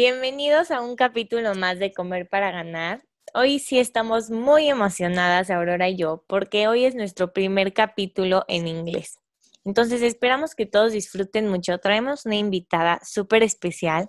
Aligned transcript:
Bienvenidos 0.00 0.70
a 0.70 0.80
un 0.80 0.94
capítulo 0.94 1.56
más 1.56 1.80
de 1.80 1.92
Comer 1.92 2.28
para 2.28 2.52
Ganar. 2.52 3.02
Hoy 3.34 3.58
sí 3.58 3.80
estamos 3.80 4.30
muy 4.30 4.68
emocionadas, 4.68 5.50
Aurora 5.50 5.88
y 5.88 5.96
yo, 5.96 6.24
porque 6.28 6.68
hoy 6.68 6.84
es 6.84 6.94
nuestro 6.94 7.32
primer 7.32 7.72
capítulo 7.72 8.44
en 8.46 8.68
inglés. 8.68 9.18
Entonces 9.64 10.02
esperamos 10.02 10.54
que 10.54 10.66
todos 10.66 10.92
disfruten 10.92 11.48
mucho. 11.48 11.78
Traemos 11.78 12.26
una 12.26 12.36
invitada 12.36 13.00
súper 13.04 13.42
especial 13.42 14.08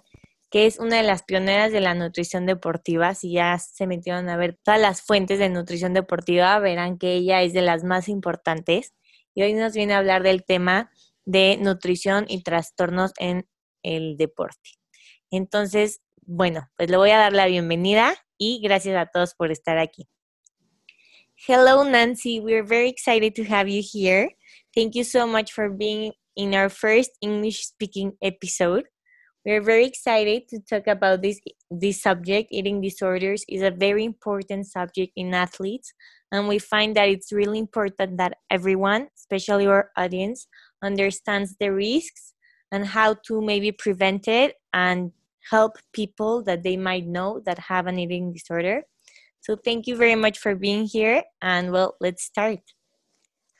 que 0.51 0.67
es 0.67 0.77
una 0.77 0.97
de 0.97 1.03
las 1.07 1.23
pioneras 1.23 1.71
de 1.71 1.81
la 1.81 1.95
nutrición 1.95 2.45
deportiva. 2.45 3.15
Si 3.15 3.31
ya 3.31 3.57
se 3.57 3.87
metieron 3.87 4.29
a 4.29 4.37
ver 4.37 4.59
todas 4.63 4.79
las 4.79 5.01
fuentes 5.01 5.39
de 5.39 5.49
nutrición 5.49 5.95
deportiva, 5.95 6.59
verán 6.59 6.99
que 6.99 7.15
ella 7.15 7.41
es 7.41 7.53
de 7.53 7.63
las 7.63 7.83
más 7.83 8.09
importantes. 8.09 8.93
Y 9.33 9.41
hoy 9.41 9.53
nos 9.53 9.73
viene 9.73 9.95
a 9.95 9.97
hablar 9.97 10.21
del 10.21 10.45
tema 10.45 10.91
de 11.25 11.57
nutrición 11.59 12.25
y 12.27 12.43
trastornos 12.43 13.11
en 13.17 13.47
el 13.81 14.17
deporte. 14.17 14.78
Entonces, 15.31 16.01
bueno, 16.21 16.69
pues 16.77 16.89
le 16.89 16.97
voy 16.97 17.11
a 17.11 17.17
dar 17.17 17.33
la 17.33 17.45
bienvenida 17.47 18.15
y 18.37 18.61
gracias 18.61 18.95
a 18.95 19.05
todos 19.05 19.33
por 19.35 19.51
estar 19.51 19.77
aquí. 19.77 20.07
Hello, 21.47 21.83
Nancy. 21.83 22.39
We're 22.39 22.65
very 22.65 22.89
excited 22.89 23.33
to 23.35 23.43
have 23.43 23.69
you 23.69 23.81
here. 23.81 24.35
Thank 24.75 24.95
you 24.95 25.03
so 25.03 25.25
much 25.25 25.53
for 25.53 25.69
being 25.69 26.13
in 26.35 26.53
our 26.53 26.69
first 26.69 27.11
English 27.21 27.65
speaking 27.65 28.13
episode. 28.21 28.83
We're 29.45 29.61
very 29.61 29.85
excited 29.85 30.49
to 30.49 30.59
talk 30.59 30.87
about 30.87 31.21
this 31.21 31.39
this 31.71 32.01
subject. 32.01 32.49
Eating 32.51 32.81
disorders 32.81 33.45
is 33.47 33.61
a 33.61 33.71
very 33.71 34.03
important 34.03 34.67
subject 34.67 35.13
in 35.15 35.33
athletes, 35.33 35.93
and 36.31 36.47
we 36.47 36.59
find 36.59 36.95
that 36.97 37.07
it's 37.07 37.31
really 37.31 37.57
important 37.57 38.17
that 38.17 38.37
everyone, 38.51 39.07
especially 39.15 39.65
our 39.65 39.91
audience, 39.95 40.47
understands 40.83 41.55
the 41.59 41.71
risks 41.71 42.33
and 42.71 42.85
how 42.85 43.15
to 43.27 43.41
maybe 43.41 43.71
prevent 43.71 44.27
it 44.27 44.55
and 44.73 45.11
help 45.49 45.77
people 45.93 46.43
that 46.43 46.63
they 46.63 46.77
might 46.77 47.05
know 47.05 47.41
that 47.45 47.59
have 47.59 47.87
an 47.87 47.99
eating 47.99 48.33
disorder. 48.33 48.83
So 49.41 49.55
thank 49.55 49.87
you 49.87 49.95
very 49.95 50.15
much 50.15 50.37
for 50.39 50.55
being 50.55 50.85
here 50.85 51.23
and 51.41 51.71
well, 51.71 51.95
let's 51.99 52.23
start. 52.23 52.59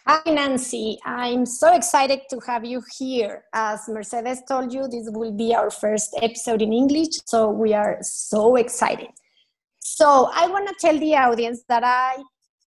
Hi, 0.08 0.22
Nancy. 0.26 0.98
I'm 1.06 1.45
so 1.45 1.73
excited 1.73 2.22
to 2.32 2.40
have 2.48 2.66
you 2.66 2.82
here. 2.98 3.44
As 3.54 3.88
Mercedes 3.88 4.42
told 4.48 4.73
you, 4.73 4.88
this 4.88 5.08
will 5.12 5.32
be 5.32 5.54
our 5.54 5.70
first 5.70 6.17
episode 6.22 6.64
in 6.64 6.73
English, 6.73 7.20
so 7.26 7.50
we 7.50 7.73
are 7.73 8.00
so 8.02 8.56
excited. 8.56 9.10
So, 9.82 10.32
I 10.34 10.48
want 10.48 10.67
to 10.67 10.76
tell 10.80 10.98
the 10.98 11.16
audience 11.16 11.62
that 11.70 11.84
I 11.84 12.23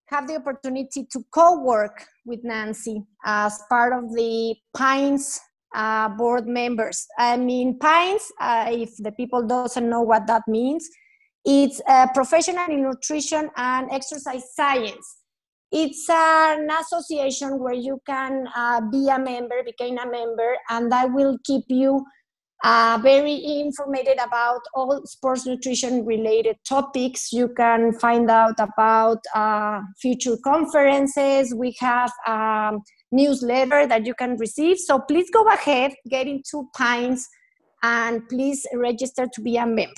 have 0.07 0.27
the 0.27 0.37
opportunity 0.37 1.05
to 1.11 1.25
co 1.31 1.59
work 1.59 2.05
with 2.25 2.43
Nancy 2.43 3.03
as 3.25 3.59
part 3.67 3.91
of 3.91 4.13
the 4.13 4.55
Pines 4.77 5.41
uh, 5.73 6.09
board 6.09 6.47
members. 6.47 7.07
I 7.17 7.37
mean, 7.37 7.79
Pines, 7.79 8.31
uh, 8.39 8.65
if 8.69 8.95
the 8.97 9.11
people 9.11 9.45
doesn't 9.45 9.89
know 9.89 10.01
what 10.01 10.27
that 10.27 10.43
means, 10.47 10.89
it's 11.45 11.81
a 11.87 12.07
professional 12.13 12.69
in 12.69 12.83
nutrition 12.83 13.49
and 13.57 13.91
exercise 13.91 14.53
science. 14.55 15.17
It's 15.71 16.07
an 16.09 16.69
association 16.69 17.59
where 17.59 17.73
you 17.73 17.99
can 18.05 18.47
uh, 18.55 18.81
be 18.91 19.09
a 19.09 19.17
member, 19.17 19.63
become 19.65 19.97
a 19.97 20.09
member, 20.09 20.55
and 20.69 20.93
I 20.93 21.05
will 21.05 21.37
keep 21.43 21.65
you 21.67 22.05
uh, 22.63 22.97
very 23.01 23.43
informed 23.43 24.07
about 24.23 24.61
all 24.73 25.01
sports 25.05 25.45
nutrition 25.45 26.05
related 26.05 26.57
topics. 26.67 27.33
You 27.33 27.49
can 27.49 27.91
find 27.93 28.29
out 28.29 28.55
about 28.59 29.17
uh, 29.35 29.81
future 29.99 30.37
conferences. 30.43 31.53
We 31.53 31.75
have 31.79 32.11
um, 32.25 32.81
newsletter 33.13 33.87
that 33.87 34.05
you 34.05 34.13
can 34.13 34.37
receive. 34.37 34.77
So 34.79 34.99
please 34.99 35.29
go 35.31 35.47
ahead, 35.47 35.93
get 36.09 36.27
into 36.27 36.69
Pines, 36.75 37.29
and 37.81 38.27
please 38.27 38.65
register 38.73 39.27
to 39.33 39.41
be 39.41 39.57
a 39.57 39.65
member. 39.65 39.93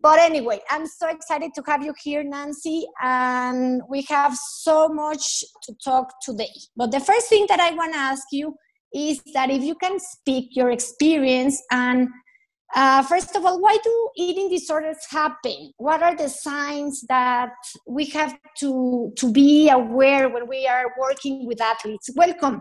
But 0.00 0.20
anyway, 0.20 0.60
I'm 0.70 0.86
so 0.86 1.08
excited 1.08 1.50
to 1.56 1.62
have 1.66 1.82
you 1.82 1.92
here, 2.02 2.22
Nancy, 2.22 2.86
and 3.02 3.82
we 3.88 4.02
have 4.02 4.36
so 4.36 4.88
much 4.88 5.44
to 5.64 5.74
talk 5.84 6.12
today. 6.22 6.54
But 6.76 6.92
the 6.92 7.00
first 7.00 7.28
thing 7.28 7.46
that 7.48 7.58
I 7.58 7.72
want 7.72 7.94
to 7.94 7.98
ask 7.98 8.22
you 8.30 8.54
is 8.94 9.20
that 9.34 9.50
if 9.50 9.62
you 9.62 9.74
can 9.74 9.98
speak 9.98 10.50
your 10.52 10.70
experience 10.70 11.60
and 11.72 12.08
uh, 12.74 13.02
first 13.02 13.34
of 13.34 13.46
all, 13.46 13.58
why 13.60 13.78
do 13.82 14.10
eating 14.16 14.50
disorders 14.50 14.98
happen? 15.08 15.72
What 15.78 16.02
are 16.02 16.14
the 16.14 16.28
signs 16.28 17.00
that 17.08 17.54
we 17.86 18.04
have 18.06 18.36
to, 18.58 19.12
to 19.16 19.32
be 19.32 19.70
aware 19.70 20.28
when 20.28 20.46
we 20.46 20.66
are 20.66 20.92
working 20.98 21.46
with 21.46 21.62
athletes? 21.62 22.10
Welcome. 22.14 22.60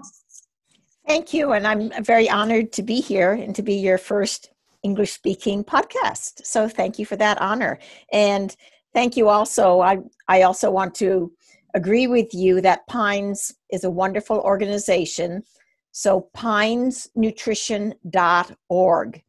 Thank 1.06 1.34
you. 1.34 1.52
And 1.52 1.68
I'm 1.68 1.92
very 2.04 2.30
honored 2.30 2.72
to 2.74 2.84
be 2.84 3.00
here 3.02 3.34
and 3.34 3.56
to 3.56 3.62
be 3.62 3.76
your 3.76 3.98
first 3.98 4.52
English 4.84 5.12
speaking 5.12 5.64
podcast. 5.64 6.46
So 6.46 6.70
thank 6.70 7.00
you 7.00 7.06
for 7.06 7.16
that 7.18 7.42
honor. 7.42 7.80
And 8.12 8.56
thank 8.94 9.18
you 9.18 9.28
also. 9.28 9.82
I, 9.82 9.98
I 10.28 10.44
also 10.44 10.70
want 10.72 10.96
to 10.96 11.32
agree 11.76 12.08
with 12.08 12.34
you 12.34 12.62
that 12.62 12.88
Pines 12.88 13.54
is 13.72 13.84
a 13.84 13.92
wonderful 13.92 14.40
organization. 14.40 15.44
So 15.92 16.30
pinesnutrition.org 16.36 19.24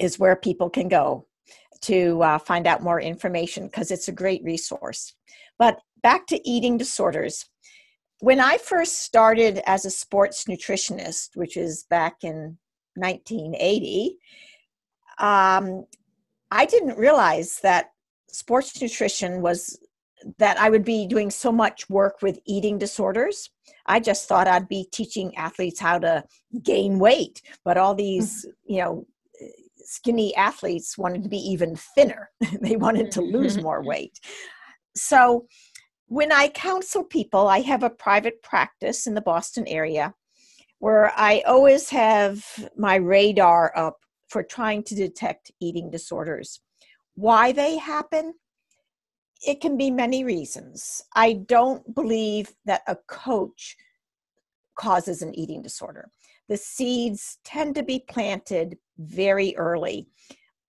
is 0.00 0.18
where 0.18 0.36
people 0.36 0.70
can 0.70 0.88
go 0.88 1.26
to 1.82 2.22
uh, 2.22 2.38
find 2.38 2.66
out 2.66 2.82
more 2.82 3.00
information 3.00 3.66
because 3.66 3.90
it's 3.90 4.08
a 4.08 4.12
great 4.12 4.42
resource. 4.44 5.14
But 5.58 5.80
back 6.02 6.26
to 6.28 6.48
eating 6.48 6.78
disorders. 6.78 7.46
When 8.20 8.40
I 8.40 8.58
first 8.58 9.02
started 9.02 9.60
as 9.66 9.84
a 9.84 9.90
sports 9.90 10.44
nutritionist, 10.44 11.30
which 11.34 11.56
is 11.56 11.84
back 11.90 12.16
in 12.22 12.56
1980, 12.94 14.16
um, 15.18 15.84
I 16.50 16.66
didn't 16.66 16.98
realize 16.98 17.60
that 17.62 17.90
sports 18.28 18.80
nutrition 18.80 19.42
was 19.42 19.78
that 20.38 20.58
I 20.58 20.70
would 20.70 20.84
be 20.84 21.06
doing 21.06 21.30
so 21.30 21.52
much 21.52 21.88
work 21.90 22.22
with 22.22 22.38
eating 22.46 22.78
disorders. 22.78 23.50
I 23.86 24.00
just 24.00 24.28
thought 24.28 24.48
I'd 24.48 24.68
be 24.68 24.88
teaching 24.90 25.36
athletes 25.36 25.80
how 25.80 25.98
to 25.98 26.24
gain 26.62 26.98
weight, 26.98 27.42
but 27.64 27.76
all 27.76 27.94
these, 27.94 28.44
mm-hmm. 28.44 28.74
you 28.74 28.80
know, 28.80 29.06
skinny 29.86 30.34
athletes 30.36 30.98
wanted 30.98 31.22
to 31.22 31.28
be 31.28 31.38
even 31.38 31.76
thinner. 31.94 32.30
they 32.60 32.76
wanted 32.76 33.10
to 33.12 33.20
lose 33.20 33.54
mm-hmm. 33.54 33.64
more 33.64 33.84
weight. 33.84 34.18
So 34.94 35.46
when 36.06 36.32
I 36.32 36.48
counsel 36.48 37.04
people, 37.04 37.48
I 37.48 37.60
have 37.60 37.82
a 37.82 37.90
private 37.90 38.42
practice 38.42 39.06
in 39.06 39.14
the 39.14 39.20
Boston 39.20 39.66
area 39.66 40.14
where 40.78 41.12
I 41.16 41.42
always 41.46 41.90
have 41.90 42.44
my 42.76 42.96
radar 42.96 43.72
up 43.76 43.96
for 44.28 44.42
trying 44.42 44.82
to 44.84 44.94
detect 44.94 45.50
eating 45.60 45.90
disorders. 45.90 46.60
Why 47.14 47.52
they 47.52 47.78
happen? 47.78 48.34
It 49.46 49.60
can 49.60 49.76
be 49.76 49.90
many 49.90 50.24
reasons. 50.24 51.02
I 51.14 51.34
don't 51.34 51.94
believe 51.94 52.52
that 52.64 52.82
a 52.86 52.96
coach 53.08 53.76
causes 54.78 55.22
an 55.22 55.34
eating 55.38 55.62
disorder. 55.62 56.10
The 56.48 56.56
seeds 56.56 57.38
tend 57.44 57.74
to 57.74 57.82
be 57.82 58.04
planted 58.08 58.76
very 58.98 59.56
early 59.56 60.08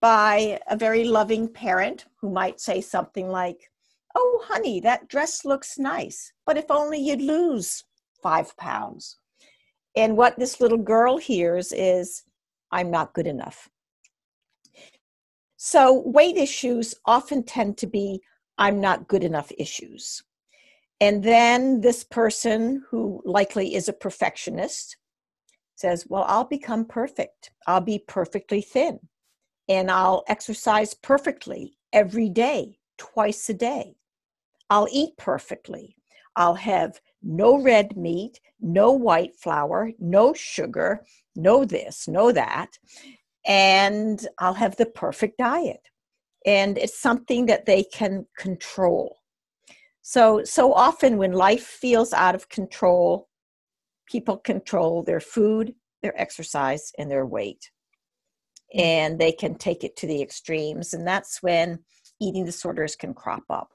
by 0.02 0.60
a 0.70 0.78
very 0.78 1.04
loving 1.04 1.48
parent 1.48 2.06
who 2.22 2.30
might 2.30 2.60
say 2.60 2.82
something 2.82 3.30
like, 3.30 3.72
Oh, 4.16 4.44
honey, 4.46 4.80
that 4.82 5.08
dress 5.08 5.46
looks 5.46 5.78
nice, 5.78 6.34
but 6.46 6.58
if 6.58 6.72
only 6.72 7.00
you'd 7.00 7.22
lose 7.22 7.84
five 8.22 8.56
pounds. 8.58 9.18
And 9.96 10.18
what 10.18 10.38
this 10.38 10.60
little 10.60 10.78
girl 10.78 11.18
hears 11.18 11.72
is, 11.72 12.24
I'm 12.72 12.92
not 12.92 13.14
good 13.14 13.28
enough. 13.28 13.70
So, 15.58 16.04
weight 16.06 16.38
issues 16.38 16.94
often 17.06 17.44
tend 17.44 17.78
to 17.80 17.88
be, 17.88 18.22
I'm 18.58 18.80
not 18.80 19.08
good 19.08 19.24
enough 19.24 19.52
issues. 19.58 20.24
And 21.00 21.24
then 21.24 21.82
this 21.82 22.04
person, 22.04 22.84
who 22.90 23.22
likely 23.26 23.76
is 23.76 23.88
a 23.88 23.94
perfectionist, 23.94 24.98
says, 25.78 26.06
Well, 26.10 26.26
I'll 26.28 26.46
become 26.46 26.86
perfect. 26.86 27.52
I'll 27.68 27.82
be 27.82 28.00
perfectly 28.00 28.62
thin. 28.62 29.00
And 29.70 29.92
I'll 29.92 30.24
exercise 30.28 30.94
perfectly 30.94 31.78
every 31.94 32.30
day, 32.30 32.80
twice 32.98 33.50
a 33.50 33.54
day. 33.54 33.96
I'll 34.70 34.88
eat 34.92 35.18
perfectly. 35.18 35.96
I'll 36.36 36.56
have 36.56 37.00
no 37.24 37.62
red 37.62 37.98
meat, 37.98 38.40
no 38.62 38.92
white 38.92 39.36
flour, 39.36 39.92
no 40.00 40.34
sugar, 40.34 41.06
no 41.36 41.66
this, 41.66 42.08
no 42.08 42.32
that. 42.32 42.78
And 43.48 44.28
I'll 44.40 44.54
have 44.56 44.76
the 44.78 44.86
perfect 44.88 45.38
diet. 45.38 45.82
and 46.46 46.78
it's 46.78 46.98
something 47.00 47.48
that 47.48 47.66
they 47.66 47.84
can 47.84 48.26
control. 48.38 49.18
So, 50.02 50.44
so 50.46 50.74
often 50.74 51.18
when 51.18 51.34
life 51.34 51.66
feels 51.66 52.14
out 52.14 52.36
of 52.36 52.48
control, 52.50 53.28
people 54.08 54.38
control 54.38 55.04
their 55.04 55.20
food, 55.20 55.74
their 56.02 56.20
exercise, 56.20 56.92
and 56.98 57.10
their 57.10 57.26
weight. 57.26 57.72
And 58.74 59.20
they 59.20 59.32
can 59.32 59.56
take 59.56 59.84
it 59.84 59.96
to 59.98 60.08
the 60.08 60.22
extremes. 60.22 60.94
And 60.94 61.08
that's 61.08 61.42
when 61.42 61.80
eating 62.20 62.46
disorders 62.46 62.96
can 62.96 63.14
crop 63.14 63.44
up. 63.50 63.72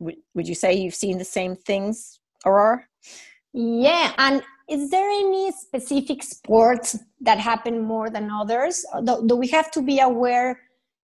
Would, 0.00 0.16
would 0.34 0.48
you 0.48 0.54
say 0.54 0.74
you've 0.74 0.94
seen 0.94 1.18
the 1.18 1.24
same 1.24 1.56
things, 1.56 2.20
Aurora? 2.44 2.84
Yeah. 3.52 4.12
And 4.18 4.42
is 4.68 4.90
there 4.90 5.08
any 5.08 5.50
specific 5.52 6.22
sports 6.22 6.98
that 7.20 7.38
happen 7.38 7.80
more 7.80 8.10
than 8.10 8.30
others? 8.30 8.84
Do, 9.04 9.24
do 9.26 9.36
we 9.36 9.48
have 9.48 9.70
to 9.72 9.82
be 9.82 10.00
aware 10.00 10.58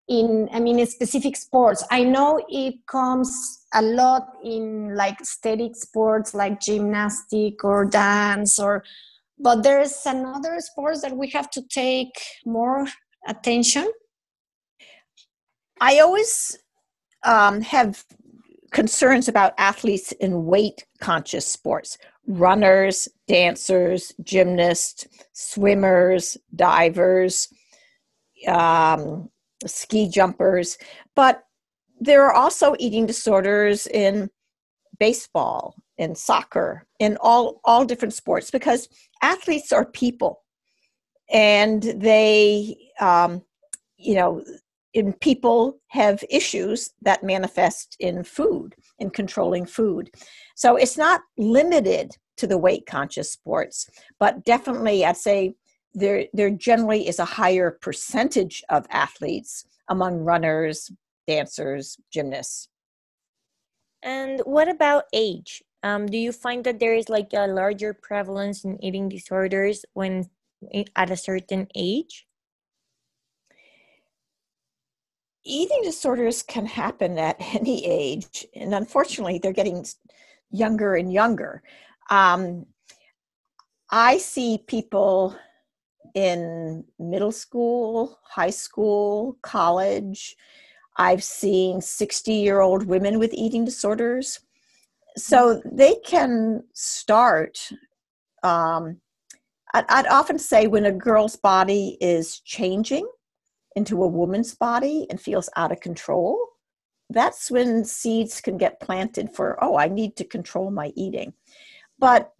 in 0.09 0.49
i 0.51 0.59
mean 0.59 0.79
in 0.79 0.87
specific 0.87 1.35
sports 1.35 1.83
i 1.89 2.03
know 2.03 2.43
it 2.49 2.75
comes 2.87 3.62
a 3.73 3.81
lot 3.81 4.33
in 4.43 4.95
like 4.95 5.23
static 5.23 5.75
sports 5.75 6.33
like 6.33 6.59
gymnastic 6.59 7.63
or 7.63 7.85
dance 7.85 8.59
or 8.59 8.83
but 9.39 9.63
there's 9.63 10.05
another 10.05 10.59
sports 10.59 11.01
that 11.01 11.17
we 11.17 11.29
have 11.31 11.49
to 11.51 11.61
take 11.63 12.13
more 12.45 12.87
attention. 13.27 13.91
I 15.81 15.99
always 15.99 16.57
um, 17.25 17.61
have 17.61 18.05
concerns 18.71 19.27
about 19.27 19.53
athletes 19.57 20.11
in 20.13 20.45
weight 20.45 20.85
conscious 20.99 21.45
sports. 21.45 21.97
Runners 22.25 23.07
dancers 23.27 24.13
gymnasts 24.23 25.07
swimmers 25.33 26.37
divers 26.55 27.49
um, 28.47 29.29
ski 29.65 30.09
jumpers, 30.09 30.77
but 31.15 31.43
there 31.99 32.23
are 32.25 32.33
also 32.33 32.75
eating 32.79 33.05
disorders 33.05 33.87
in 33.87 34.29
baseball, 34.99 35.75
in 35.97 36.15
soccer, 36.15 36.85
in 36.99 37.17
all 37.21 37.59
all 37.63 37.85
different 37.85 38.13
sports 38.13 38.51
because 38.51 38.87
athletes 39.21 39.71
are 39.71 39.85
people, 39.85 40.41
and 41.31 41.83
they, 41.83 42.75
um, 42.99 43.41
you 43.97 44.15
know, 44.15 44.43
in 44.93 45.13
people 45.13 45.79
have 45.87 46.23
issues 46.29 46.91
that 47.01 47.23
manifest 47.23 47.95
in 47.99 48.23
food, 48.23 48.75
in 48.99 49.09
controlling 49.09 49.65
food. 49.65 50.09
So 50.55 50.75
it's 50.75 50.97
not 50.97 51.21
limited 51.37 52.11
to 52.37 52.47
the 52.47 52.57
weight 52.57 52.85
conscious 52.85 53.31
sports, 53.31 53.89
but 54.19 54.43
definitely 54.45 55.05
I'd 55.05 55.17
say 55.17 55.55
there 55.93 56.25
there 56.33 56.49
generally 56.49 57.07
is 57.07 57.19
a 57.19 57.25
higher 57.25 57.77
percentage 57.81 58.63
of 58.69 58.85
athletes 58.89 59.65
among 59.89 60.19
runners, 60.19 60.91
dancers, 61.27 61.97
gymnasts. 62.11 62.69
And 64.01 64.41
what 64.41 64.67
about 64.67 65.05
age? 65.13 65.63
Um, 65.81 66.07
do 66.07 66.17
you 66.17 66.31
find 66.31 66.63
that 66.63 66.79
there 66.79 66.93
is 66.93 67.09
like 67.09 67.31
a 67.33 67.47
larger 67.47 67.93
prevalence 67.93 68.63
in 68.63 68.83
eating 68.83 69.09
disorders 69.09 69.85
when 69.93 70.29
at 70.95 71.11
a 71.11 71.17
certain 71.17 71.67
age? 71.75 72.25
Eating 75.45 75.81
disorders 75.83 76.41
can 76.41 76.65
happen 76.65 77.17
at 77.17 77.35
any 77.55 77.85
age, 77.85 78.45
and 78.55 78.73
unfortunately, 78.73 79.39
they're 79.39 79.51
getting 79.51 79.85
younger 80.51 80.95
and 80.95 81.11
younger. 81.11 81.63
Um, 82.09 82.65
I 83.89 84.17
see 84.17 84.63
people 84.65 85.35
in 86.15 86.85
middle 86.99 87.31
school, 87.31 88.19
high 88.23 88.49
school, 88.49 89.37
college. 89.41 90.35
I've 90.97 91.23
seen 91.23 91.81
60 91.81 92.33
year 92.33 92.61
old 92.61 92.85
women 92.85 93.19
with 93.19 93.33
eating 93.33 93.65
disorders. 93.65 94.39
So 95.17 95.61
they 95.65 95.95
can 96.05 96.63
start. 96.73 97.69
Um, 98.41 98.97
I'd, 99.73 99.85
I'd 99.89 100.07
often 100.07 100.39
say 100.39 100.67
when 100.67 100.85
a 100.85 100.91
girl's 100.91 101.35
body 101.35 101.97
is 102.01 102.39
changing 102.39 103.07
into 103.75 104.03
a 104.03 104.07
woman's 104.07 104.53
body 104.55 105.07
and 105.09 105.19
feels 105.19 105.49
out 105.55 105.71
of 105.71 105.79
control, 105.79 106.39
that's 107.09 107.51
when 107.51 107.83
seeds 107.85 108.41
can 108.41 108.57
get 108.57 108.79
planted 108.79 109.31
for, 109.35 109.63
oh, 109.63 109.77
I 109.77 109.87
need 109.87 110.15
to 110.17 110.23
control 110.23 110.71
my 110.71 110.91
eating. 110.95 111.33
But 111.99 112.31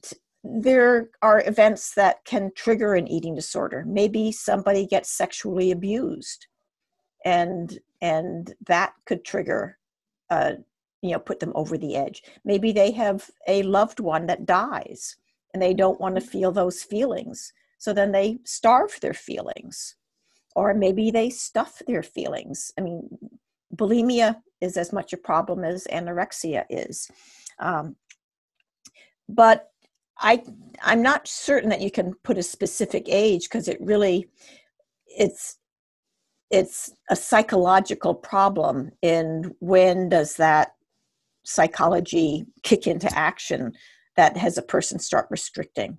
there 0.43 1.09
are 1.21 1.43
events 1.45 1.93
that 1.93 2.25
can 2.25 2.51
trigger 2.55 2.95
an 2.95 3.07
eating 3.07 3.33
disorder 3.33 3.85
maybe 3.87 4.29
somebody 4.29 4.85
gets 4.85 5.09
sexually 5.09 5.71
abused 5.71 6.47
and 7.23 7.79
and 8.03 8.53
that 8.67 8.93
could 9.05 9.25
trigger 9.25 9.79
uh 10.29 10.51
you 11.01 11.11
know 11.11 11.19
put 11.19 11.39
them 11.39 11.53
over 11.55 11.77
the 11.77 11.95
edge. 11.95 12.21
Maybe 12.45 12.71
they 12.71 12.91
have 12.91 13.31
a 13.47 13.63
loved 13.63 13.99
one 13.99 14.27
that 14.27 14.45
dies 14.45 15.15
and 15.53 15.61
they 15.61 15.73
don't 15.73 15.99
want 15.99 16.15
to 16.15 16.21
feel 16.21 16.51
those 16.51 16.83
feelings 16.83 17.53
so 17.79 17.91
then 17.91 18.11
they 18.11 18.37
starve 18.45 18.97
their 19.01 19.13
feelings. 19.13 19.95
Or 20.55 20.73
maybe 20.73 21.11
they 21.11 21.29
stuff 21.29 21.81
their 21.87 22.03
feelings. 22.03 22.71
I 22.77 22.81
mean 22.81 23.09
bulimia 23.75 24.41
is 24.61 24.77
as 24.77 24.93
much 24.93 25.13
a 25.13 25.17
problem 25.17 25.63
as 25.63 25.87
anorexia 25.91 26.65
is. 26.69 27.09
Um, 27.59 27.95
but 29.27 29.71
I 30.19 30.43
I'm 30.81 31.01
not 31.01 31.27
certain 31.27 31.69
that 31.69 31.81
you 31.81 31.91
can 31.91 32.13
put 32.23 32.37
a 32.37 32.43
specific 32.43 33.05
age 33.09 33.43
because 33.43 33.67
it 33.67 33.81
really 33.81 34.29
it's 35.07 35.57
it's 36.53 36.93
a 37.09 37.15
psychological 37.15 38.13
problem 38.13 38.91
and 39.01 39.53
when 39.59 40.07
does 40.07 40.35
that 40.35 40.75
psychology 41.43 42.45
kick 42.61 42.85
into 42.85 43.09
action 43.17 43.73
that 44.15 44.37
has 44.37 44.57
a 44.57 44.61
person 44.61 44.99
start 44.99 45.27
restricting 45.29 45.97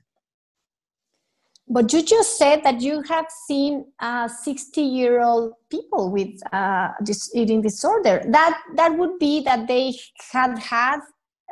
but 1.68 1.92
you 1.92 2.02
just 2.02 2.38
said 2.38 2.62
that 2.62 2.80
you 2.80 3.02
have 3.02 3.26
seen 3.46 3.86
uh, 3.98 4.28
60 4.28 4.80
year 4.80 5.22
old 5.22 5.54
people 5.70 6.10
with 6.10 6.34
uh, 6.52 6.90
this 7.00 7.34
eating 7.34 7.60
disorder 7.60 8.22
that 8.28 8.62
that 8.76 8.96
would 8.96 9.18
be 9.18 9.42
that 9.42 9.66
they 9.66 9.92
had 10.32 10.58
had 10.58 11.00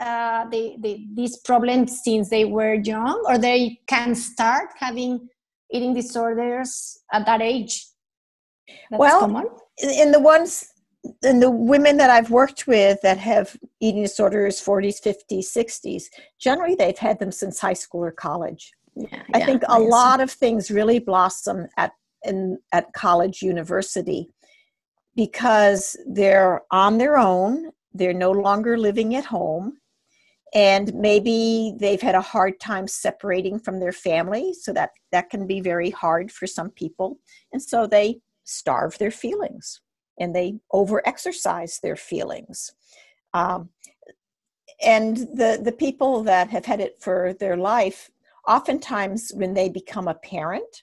uh, 0.00 0.48
they, 0.48 0.76
these 1.14 1.36
problems 1.38 2.00
since 2.02 2.28
they 2.28 2.44
were 2.44 2.74
young, 2.74 3.22
or 3.28 3.38
they 3.38 3.78
can 3.86 4.14
start 4.14 4.70
having 4.76 5.28
eating 5.70 5.94
disorders 5.94 6.98
at 7.12 7.24
that 7.26 7.40
age? 7.40 7.86
That's 8.90 9.00
well, 9.00 9.20
common? 9.20 9.46
in 9.82 10.12
the 10.12 10.20
ones 10.20 10.72
in 11.22 11.40
the 11.40 11.50
women 11.50 11.96
that 11.96 12.10
I've 12.10 12.30
worked 12.30 12.66
with 12.66 13.00
that 13.02 13.18
have 13.18 13.56
eating 13.80 14.02
disorders 14.02 14.62
40s 14.62 15.02
50s 15.02 15.46
60s 15.46 16.04
generally 16.38 16.76
they've 16.76 16.96
had 16.96 17.18
them 17.18 17.32
since 17.32 17.58
high 17.58 17.72
school 17.72 18.04
or 18.04 18.12
college 18.12 18.72
yeah, 18.94 19.22
I 19.34 19.38
yeah, 19.38 19.46
think 19.46 19.62
a 19.68 19.80
lot 19.80 20.20
of 20.20 20.30
things 20.30 20.70
really 20.70 20.98
blossom 20.98 21.66
at 21.76 21.92
in 22.24 22.58
at 22.72 22.92
college 22.92 23.42
university 23.42 24.28
because 25.16 25.96
they're 26.06 26.62
on 26.70 26.98
their 26.98 27.18
own 27.18 27.70
they're 27.94 28.14
no 28.14 28.30
longer 28.30 28.78
living 28.78 29.16
at 29.16 29.24
home 29.24 29.78
and 30.54 30.94
maybe 30.94 31.74
they've 31.80 32.02
had 32.02 32.14
a 32.14 32.20
hard 32.20 32.60
time 32.60 32.86
separating 32.86 33.58
from 33.58 33.80
their 33.80 33.92
family 33.92 34.52
so 34.52 34.72
that 34.72 34.90
that 35.10 35.30
can 35.30 35.46
be 35.46 35.60
very 35.60 35.90
hard 35.90 36.30
for 36.30 36.46
some 36.46 36.70
people 36.70 37.18
and 37.52 37.60
so 37.60 37.86
they 37.86 38.20
starve 38.44 38.98
their 38.98 39.10
feelings 39.10 39.80
and 40.18 40.34
they 40.34 40.54
over 40.72 41.06
exercise 41.06 41.78
their 41.82 41.96
feelings. 41.96 42.72
Um, 43.34 43.70
and 44.82 45.16
the 45.16 45.60
the 45.62 45.72
people 45.72 46.22
that 46.24 46.50
have 46.50 46.64
had 46.64 46.80
it 46.80 47.00
for 47.00 47.34
their 47.38 47.56
life 47.56 48.10
oftentimes 48.48 49.30
when 49.34 49.54
they 49.54 49.68
become 49.68 50.08
a 50.08 50.14
parent 50.14 50.82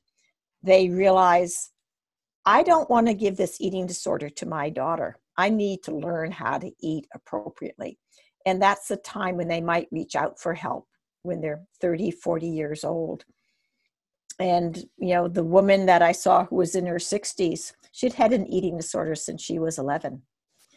they 0.63 0.89
realize 0.89 1.71
i 2.45 2.63
don't 2.63 2.89
want 2.89 3.07
to 3.07 3.13
give 3.13 3.35
this 3.35 3.59
eating 3.59 3.85
disorder 3.85 4.29
to 4.29 4.45
my 4.45 4.69
daughter. 4.69 5.17
I 5.37 5.49
need 5.49 5.83
to 5.83 5.95
learn 5.95 6.31
how 6.31 6.57
to 6.57 6.69
eat 6.81 7.07
appropriately. 7.15 7.97
And 8.45 8.61
that's 8.61 8.89
the 8.89 8.97
time 8.97 9.37
when 9.37 9.47
they 9.47 9.61
might 9.61 9.87
reach 9.89 10.15
out 10.17 10.37
for 10.37 10.53
help 10.53 10.85
when 11.23 11.39
they're 11.39 11.63
30 11.79 12.11
40 12.11 12.47
years 12.47 12.83
old 12.83 13.23
and 14.39 14.85
you 14.97 15.13
know 15.13 15.27
the 15.27 15.43
woman 15.43 15.85
that 15.85 16.01
i 16.01 16.11
saw 16.11 16.45
who 16.45 16.55
was 16.55 16.75
in 16.75 16.85
her 16.85 16.95
60s 16.95 17.73
she'd 17.91 18.13
had 18.13 18.33
an 18.33 18.47
eating 18.47 18.77
disorder 18.77 19.15
since 19.15 19.41
she 19.41 19.59
was 19.59 19.77
11 19.77 20.21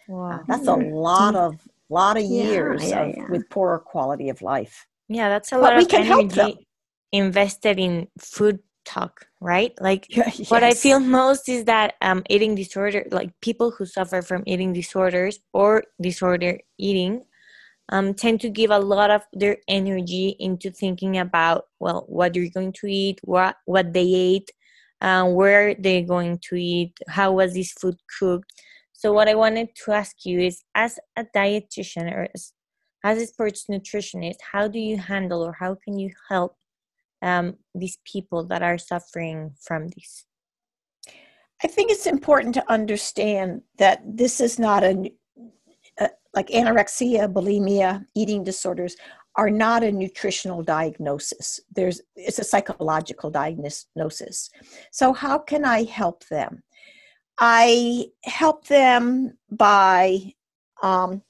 wow. 0.08 0.32
Uh, 0.32 0.38
that's 0.48 0.66
a 0.66 0.74
lot 0.74 1.34
of 1.34 1.56
lot 1.88 2.16
of 2.16 2.24
years 2.24 2.82
yeah, 2.88 3.06
yeah, 3.06 3.14
yeah. 3.16 3.30
with 3.30 3.48
poorer 3.50 3.78
quality 3.78 4.28
of 4.28 4.42
life 4.42 4.86
yeah 5.08 5.28
that's 5.28 5.52
a 5.52 5.56
but 5.56 5.62
lot 5.62 5.76
we 5.76 5.82
of 5.82 5.88
can 5.88 6.04
energy 6.04 6.66
invested 7.12 7.78
in 7.78 8.08
food 8.18 8.58
talk 8.84 9.26
right 9.40 9.72
like 9.80 10.06
yes. 10.10 10.50
what 10.50 10.64
i 10.64 10.72
feel 10.72 10.98
most 10.98 11.48
is 11.48 11.64
that 11.64 11.94
um 12.00 12.22
eating 12.28 12.54
disorder 12.54 13.04
like 13.10 13.30
people 13.40 13.70
who 13.70 13.86
suffer 13.86 14.22
from 14.22 14.42
eating 14.46 14.72
disorders 14.72 15.38
or 15.52 15.84
disorder 16.00 16.58
eating 16.78 17.22
um, 17.88 18.14
tend 18.14 18.40
to 18.40 18.48
give 18.48 18.70
a 18.70 18.78
lot 18.78 19.10
of 19.10 19.22
their 19.32 19.58
energy 19.68 20.36
into 20.38 20.70
thinking 20.70 21.18
about 21.18 21.64
well 21.80 22.04
what 22.08 22.34
you're 22.34 22.50
going 22.50 22.72
to 22.72 22.86
eat 22.86 23.20
what 23.24 23.56
what 23.66 23.92
they 23.92 24.14
ate 24.14 24.50
um, 25.00 25.34
where 25.34 25.74
they're 25.74 26.02
going 26.06 26.38
to 26.48 26.56
eat 26.56 26.92
how 27.08 27.32
was 27.32 27.54
this 27.54 27.72
food 27.72 27.96
cooked 28.18 28.52
So, 29.02 29.12
what 29.12 29.28
I 29.28 29.34
wanted 29.34 29.74
to 29.84 29.92
ask 29.92 30.24
you 30.24 30.38
is 30.38 30.62
as 30.76 31.00
a 31.16 31.24
dietitian 31.24 32.12
or 32.14 32.28
as, 32.32 32.52
as 33.02 33.18
a 33.20 33.26
sports 33.26 33.66
nutritionist, 33.68 34.36
how 34.52 34.68
do 34.68 34.78
you 34.78 34.96
handle 34.96 35.42
or 35.42 35.56
how 35.58 35.74
can 35.74 35.98
you 35.98 36.10
help 36.30 36.54
um, 37.20 37.56
these 37.74 37.98
people 38.04 38.44
that 38.46 38.62
are 38.62 38.78
suffering 38.78 39.54
from 39.60 39.88
this? 39.88 40.24
I 41.64 41.66
think 41.66 41.90
it's 41.90 42.06
important 42.06 42.54
to 42.54 42.72
understand 42.72 43.62
that 43.78 44.02
this 44.04 44.40
is 44.40 44.60
not 44.60 44.84
a, 44.84 45.10
like 46.34 46.48
anorexia, 46.48 47.32
bulimia, 47.32 48.04
eating 48.14 48.44
disorders 48.44 48.96
are 49.36 49.50
not 49.50 49.82
a 49.82 49.90
nutritional 49.90 50.62
diagnosis. 50.62 51.60
There's 51.74 52.00
it's 52.16 52.38
a 52.38 52.44
psychological 52.44 53.30
diagnosis. 53.30 54.50
So 54.90 55.12
how 55.12 55.38
can 55.38 55.64
I 55.64 55.84
help 55.84 56.26
them? 56.28 56.62
I 57.38 58.06
help 58.24 58.66
them 58.66 59.38
by 59.50 60.34
um, 60.82 61.22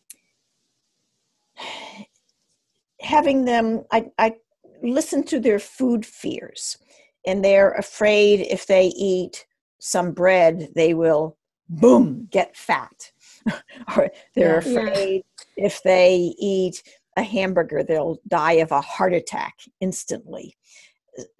having 3.00 3.44
them. 3.44 3.84
I, 3.92 4.10
I 4.18 4.34
listen 4.82 5.22
to 5.24 5.38
their 5.38 5.60
food 5.60 6.04
fears, 6.04 6.76
and 7.24 7.44
they're 7.44 7.72
afraid 7.72 8.40
if 8.40 8.66
they 8.66 8.86
eat 8.88 9.46
some 9.78 10.12
bread, 10.12 10.68
they 10.74 10.94
will 10.94 11.36
boom 11.68 12.28
get 12.30 12.56
fat, 12.56 13.11
or 13.96 14.10
they're 14.34 14.62
yeah, 14.64 14.70
afraid 14.70 15.22
yeah. 15.56 15.66
if 15.66 15.82
they 15.82 16.34
eat 16.38 16.82
a 17.16 17.22
hamburger, 17.22 17.82
they'll 17.82 18.18
die 18.28 18.52
of 18.52 18.72
a 18.72 18.80
heart 18.80 19.12
attack 19.12 19.54
instantly. 19.80 20.56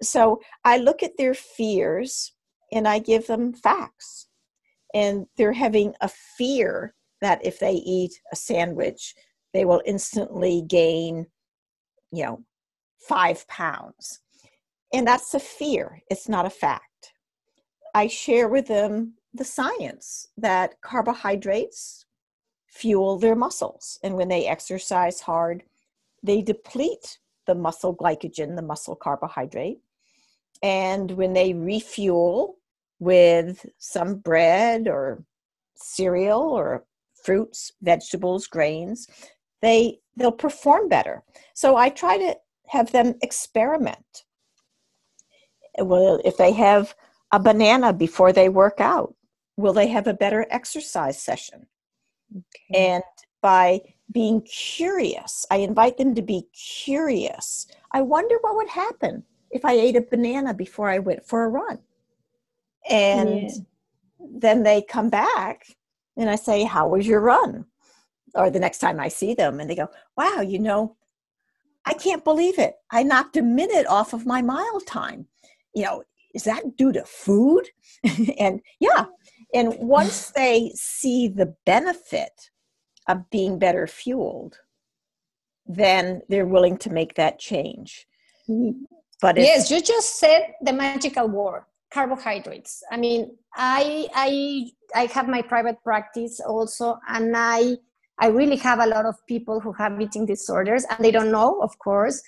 So 0.01 0.39
I 0.63 0.77
look 0.77 1.01
at 1.01 1.17
their 1.17 1.33
fears 1.33 2.33
and 2.71 2.87
I 2.87 2.99
give 2.99 3.27
them 3.27 3.53
facts. 3.53 4.27
And 4.93 5.25
they're 5.37 5.53
having 5.53 5.95
a 6.01 6.09
fear 6.37 6.93
that 7.21 7.43
if 7.43 7.59
they 7.59 7.73
eat 7.73 8.13
a 8.31 8.35
sandwich, 8.35 9.15
they 9.53 9.65
will 9.65 9.81
instantly 9.85 10.63
gain, 10.67 11.27
you 12.11 12.23
know, 12.23 12.43
five 12.99 13.47
pounds. 13.47 14.19
And 14.93 15.07
that's 15.07 15.33
a 15.33 15.39
fear, 15.39 16.01
it's 16.09 16.29
not 16.29 16.45
a 16.45 16.51
fact. 16.51 17.13
I 17.95 18.07
share 18.07 18.47
with 18.47 18.67
them 18.67 19.15
the 19.33 19.43
science 19.43 20.27
that 20.37 20.79
carbohydrates 20.81 22.05
fuel 22.67 23.17
their 23.17 23.35
muscles. 23.35 23.99
And 24.03 24.15
when 24.15 24.27
they 24.27 24.47
exercise 24.47 25.21
hard, 25.21 25.63
they 26.21 26.41
deplete 26.41 27.19
the 27.45 27.55
muscle 27.55 27.95
glycogen, 27.95 28.55
the 28.55 28.61
muscle 28.61 28.95
carbohydrate. 28.95 29.79
And 30.61 31.11
when 31.11 31.33
they 31.33 31.53
refuel 31.53 32.57
with 32.99 33.65
some 33.77 34.15
bread 34.15 34.87
or 34.87 35.23
cereal 35.75 36.41
or 36.41 36.85
fruits, 37.13 37.71
vegetables, 37.81 38.47
grains, 38.47 39.07
they 39.61 39.99
they'll 40.15 40.31
perform 40.31 40.89
better. 40.89 41.23
So 41.53 41.75
I 41.75 41.89
try 41.89 42.17
to 42.17 42.37
have 42.67 42.91
them 42.91 43.15
experiment. 43.21 44.23
Well, 45.79 46.21
if 46.23 46.37
they 46.37 46.51
have 46.53 46.95
a 47.31 47.39
banana 47.39 47.93
before 47.93 48.31
they 48.31 48.47
work 48.47 48.79
out, 48.79 49.15
will 49.57 49.73
they 49.73 49.87
have 49.87 50.07
a 50.07 50.13
better 50.13 50.45
exercise 50.49 51.21
session? 51.21 51.67
Okay. 52.35 52.93
And 52.93 53.03
by 53.41 53.81
being 54.11 54.41
curious, 54.41 55.45
I 55.51 55.57
invite 55.57 55.97
them 55.97 56.15
to 56.15 56.21
be 56.21 56.47
curious. 56.53 57.67
I 57.91 58.01
wonder 58.01 58.37
what 58.41 58.55
would 58.55 58.69
happen 58.69 59.23
if 59.51 59.65
I 59.65 59.73
ate 59.73 59.95
a 59.95 60.01
banana 60.01 60.53
before 60.53 60.89
I 60.89 60.99
went 60.99 61.25
for 61.25 61.43
a 61.43 61.49
run. 61.49 61.79
And 62.89 63.41
yeah. 63.41 63.49
then 64.19 64.63
they 64.63 64.81
come 64.81 65.09
back 65.09 65.67
and 66.17 66.29
I 66.29 66.35
say, 66.35 66.63
How 66.63 66.87
was 66.87 67.07
your 67.07 67.21
run? 67.21 67.65
Or 68.35 68.49
the 68.49 68.59
next 68.59 68.79
time 68.79 68.99
I 68.99 69.09
see 69.09 69.35
them, 69.35 69.59
and 69.59 69.69
they 69.69 69.75
go, 69.75 69.89
Wow, 70.17 70.41
you 70.41 70.59
know, 70.59 70.95
I 71.85 71.93
can't 71.93 72.23
believe 72.23 72.59
it. 72.59 72.75
I 72.91 73.03
knocked 73.03 73.37
a 73.37 73.41
minute 73.41 73.87
off 73.87 74.13
of 74.13 74.25
my 74.25 74.41
mile 74.41 74.79
time. 74.81 75.27
You 75.75 75.83
know, 75.83 76.03
is 76.33 76.43
that 76.43 76.77
due 76.77 76.91
to 76.93 77.03
food? 77.03 77.67
and 78.39 78.61
yeah. 78.79 79.05
And 79.53 79.75
once 79.79 80.31
they 80.31 80.71
see 80.75 81.27
the 81.27 81.55
benefit 81.65 82.49
of 83.07 83.29
being 83.29 83.59
better 83.59 83.87
fueled, 83.87 84.59
then 85.65 86.21
they're 86.29 86.45
willing 86.45 86.77
to 86.77 86.89
make 86.89 87.15
that 87.15 87.39
change. 87.39 88.05
But 89.21 89.37
yes, 89.37 89.71
you 89.71 89.81
just 89.81 90.19
said 90.19 90.53
the 90.61 90.73
magical 90.73 91.27
word 91.29 91.63
carbohydrates. 91.93 92.83
I 92.91 92.97
mean, 92.97 93.37
I 93.55 94.07
I 94.13 94.65
I 94.95 95.05
have 95.05 95.27
my 95.27 95.41
private 95.41 95.77
practice 95.83 96.41
also, 96.41 96.99
and 97.07 97.33
I 97.35 97.77
I 98.19 98.27
really 98.27 98.57
have 98.57 98.79
a 98.79 98.87
lot 98.87 99.05
of 99.05 99.15
people 99.27 99.59
who 99.59 99.71
have 99.73 99.99
eating 100.01 100.25
disorders, 100.25 100.85
and 100.89 100.99
they 100.99 101.11
don't 101.11 101.31
know, 101.31 101.61
of 101.61 101.77
course, 101.79 102.21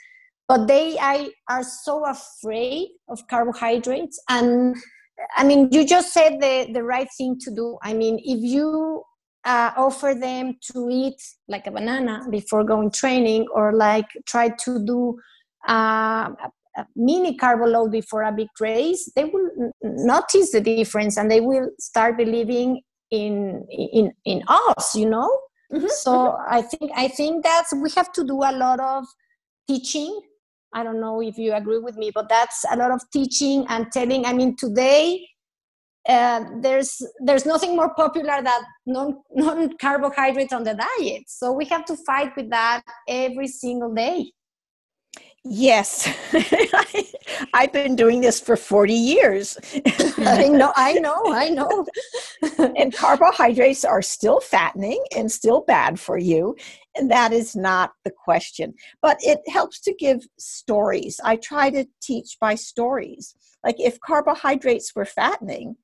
but 0.48 0.68
they 0.68 0.98
I, 1.00 1.32
are 1.50 1.64
so 1.64 2.06
afraid 2.06 2.90
of 3.10 3.28
carbohydrates. 3.28 4.22
And 4.30 4.76
I 5.36 5.44
mean, 5.44 5.70
you 5.72 5.86
just 5.86 6.14
said 6.14 6.42
the 6.42 6.70
the 6.74 6.84
right 6.84 7.08
thing 7.18 7.38
to 7.42 7.52
do. 7.52 7.78
I 7.82 7.94
mean, 7.94 8.20
if 8.20 8.40
you 8.42 9.04
uh, 9.46 9.72
offer 9.78 10.14
them 10.14 10.58
to 10.72 10.90
eat 10.92 11.22
like 11.48 11.68
a 11.68 11.72
banana 11.72 12.26
before 12.30 12.64
going 12.64 12.92
training, 12.92 13.48
or 13.54 13.74
like 13.74 14.08
try 14.26 14.50
to 14.50 14.84
do 14.86 15.18
uh, 15.68 16.32
mini 16.96 17.36
carbo 17.38 17.66
load 17.66 17.92
before 17.92 18.24
a 18.24 18.32
big 18.32 18.50
race, 18.60 19.10
they 19.16 19.26
will 19.26 19.50
notice 19.84 20.52
the 20.52 20.62
difference 20.62 21.18
and 21.18 21.32
they 21.32 21.42
will 21.42 21.70
start 21.80 22.18
believing 22.18 22.82
in 23.12 23.66
in 23.70 24.12
in 24.26 24.44
us. 24.48 24.96
You 24.96 25.10
know. 25.10 25.40
Mm-hmm. 25.74 25.88
So 25.90 26.12
mm-hmm. 26.12 26.54
I 26.54 26.62
think 26.62 26.92
I 26.96 27.08
think 27.08 27.44
that's 27.44 27.74
we 27.74 27.90
have 27.96 28.12
to 28.14 28.24
do 28.24 28.36
a 28.44 28.52
lot 28.52 28.80
of 28.80 29.06
teaching. 29.68 30.20
I 30.76 30.84
don't 30.84 31.00
know 31.00 31.22
if 31.22 31.38
you 31.38 31.54
agree 31.54 31.80
with 31.80 31.96
me, 31.96 32.12
but 32.14 32.28
that's 32.28 32.66
a 32.70 32.76
lot 32.76 32.92
of 32.92 33.02
teaching 33.12 33.66
and 33.70 33.88
telling. 33.94 34.26
I 34.26 34.34
mean, 34.34 34.58
today 34.58 35.26
uh, 36.08 36.44
there's 36.62 37.02
there's 37.24 37.46
nothing 37.46 37.76
more 37.76 37.96
popular 37.96 38.44
than 38.44 38.62
non 38.86 39.18
non 39.34 39.78
carbohydrates 39.78 40.54
on 40.54 40.64
the 40.64 40.76
diet. 40.76 41.24
So 41.28 41.54
we 41.54 41.66
have 41.66 41.86
to 41.86 41.96
fight 42.06 42.36
with 42.36 42.50
that 42.50 42.84
every 43.08 43.48
single 43.48 43.94
day. 43.94 44.34
Yes, 45.48 46.10
I've 47.54 47.72
been 47.72 47.96
doing 47.96 48.20
this 48.20 48.40
for 48.40 48.58
40 48.58 48.94
years. 48.94 49.58
I 50.18 50.48
know, 50.48 50.74
I 50.76 50.94
know, 50.94 51.22
I 51.28 51.50
know. 51.50 51.86
and 52.76 52.92
carbohydrates 52.92 53.86
are 53.86 54.02
still 54.02 54.40
fattening 54.40 55.04
and 55.16 55.32
still 55.32 55.62
bad 55.62 56.00
for 56.00 56.18
you. 56.18 56.56
And 56.96 57.12
that 57.12 57.34
is 57.34 57.56
not 57.56 57.94
the 58.04 58.12
question. 58.12 58.74
But 59.02 59.18
it 59.22 59.42
helps 59.48 59.80
to 59.82 59.94
give 59.94 60.26
stories. 60.38 61.20
I 61.24 61.36
try 61.36 61.70
to 61.72 61.86
teach 62.02 62.38
by 62.40 62.56
stories. 62.56 63.36
Like 63.64 63.80
if 63.80 64.00
carbohydrates 64.00 64.96
were 64.96 65.06
fattening, 65.06 65.76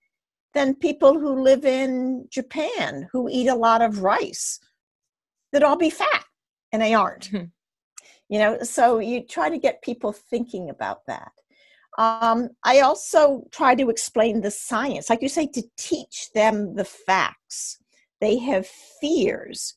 then 0.53 0.75
people 0.75 1.19
who 1.19 1.41
live 1.41 1.65
in 1.65 2.27
Japan 2.29 3.07
who 3.11 3.29
eat 3.29 3.47
a 3.47 3.55
lot 3.55 3.81
of 3.81 4.03
rice, 4.03 4.59
they'd 5.51 5.63
all 5.63 5.77
be 5.77 5.89
fat, 5.89 6.25
and 6.71 6.81
they 6.81 6.93
aren't. 6.93 7.27
Hmm 7.27 7.45
you 8.31 8.39
know 8.39 8.57
so 8.63 8.97
you 8.97 9.21
try 9.21 9.49
to 9.49 9.59
get 9.59 9.83
people 9.83 10.11
thinking 10.11 10.69
about 10.71 11.05
that 11.05 11.31
um, 11.99 12.49
i 12.63 12.79
also 12.79 13.43
try 13.51 13.75
to 13.75 13.89
explain 13.89 14.41
the 14.41 14.49
science 14.49 15.09
like 15.09 15.21
you 15.21 15.29
say 15.29 15.45
to 15.45 15.61
teach 15.77 16.29
them 16.33 16.73
the 16.73 16.85
facts 16.85 17.77
they 18.21 18.37
have 18.37 18.65
fears 18.99 19.75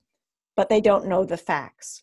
but 0.56 0.68
they 0.68 0.80
don't 0.80 1.06
know 1.06 1.24
the 1.24 1.36
facts 1.36 2.02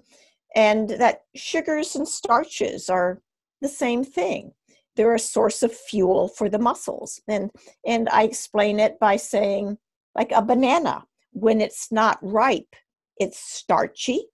and 0.56 0.90
that 0.90 1.24
sugars 1.36 1.96
and 1.96 2.08
starches 2.08 2.90
are 2.90 3.22
the 3.62 3.68
same 3.68 4.04
thing 4.04 4.52
they're 4.96 5.16
a 5.16 5.20
source 5.20 5.64
of 5.64 5.74
fuel 5.74 6.28
for 6.28 6.50
the 6.50 6.60
muscles 6.60 7.22
and 7.28 7.52
and 7.86 8.10
i 8.10 8.24
explain 8.24 8.80
it 8.80 9.00
by 9.00 9.16
saying 9.16 9.78
like 10.16 10.32
a 10.32 10.42
banana 10.42 11.04
when 11.32 11.62
it's 11.62 11.92
not 11.92 12.18
ripe 12.22 12.76
it's 13.18 13.40
starchy 13.40 14.26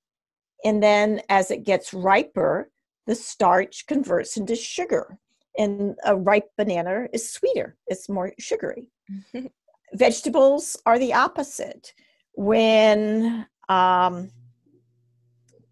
and 0.63 0.81
then 0.81 1.21
as 1.29 1.51
it 1.51 1.63
gets 1.63 1.93
riper, 1.93 2.69
the 3.05 3.15
starch 3.15 3.85
converts 3.87 4.37
into 4.37 4.55
sugar. 4.55 5.17
And 5.57 5.95
a 6.05 6.15
ripe 6.15 6.49
banana 6.57 7.07
is 7.13 7.31
sweeter, 7.31 7.77
it's 7.87 8.09
more 8.09 8.33
sugary. 8.39 8.89
Vegetables 9.93 10.77
are 10.85 10.99
the 10.99 11.13
opposite. 11.13 11.93
When 12.33 13.47
um, 13.69 14.31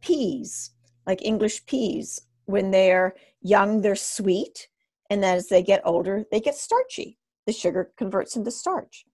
peas, 0.02 0.72
like 1.08 1.22
English 1.24 1.66
peas, 1.66 2.22
when 2.46 2.72
they're 2.72 3.16
young, 3.42 3.82
they're 3.82 3.96
sweet. 3.96 4.68
And 5.10 5.24
as 5.24 5.48
they 5.48 5.62
get 5.62 5.82
older, 5.86 6.26
they 6.32 6.40
get 6.40 6.56
starchy. 6.56 7.18
The 7.46 7.54
sugar 7.54 7.92
converts 7.98 8.36
into 8.36 8.52
starch. 8.52 9.06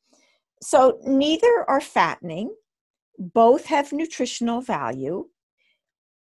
So 0.62 1.00
neither 1.06 1.66
are 1.68 1.82
fattening, 1.82 2.56
both 3.18 3.66
have 3.66 3.92
nutritional 3.92 4.62
value 4.62 5.28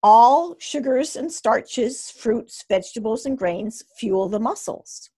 all 0.03 0.57
sugars 0.59 1.15
and 1.15 1.31
starches, 1.31 2.11
fruits, 2.11 2.65
vegetables, 2.67 3.25
and 3.25 3.37
grains 3.37 3.83
fuel 3.97 4.27
the 4.27 4.39
muscles. 4.39 5.09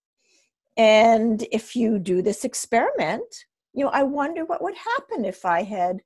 And 0.78 1.46
if 1.52 1.76
you 1.76 1.98
do 1.98 2.22
this 2.22 2.46
experiment, 2.46 3.46
you 3.74 3.84
know, 3.84 3.90
I 3.90 4.04
wonder 4.04 4.46
what 4.46 4.62
would 4.62 4.76
happen 4.76 5.26
if 5.26 5.44
I 5.44 5.64
had 5.64 6.02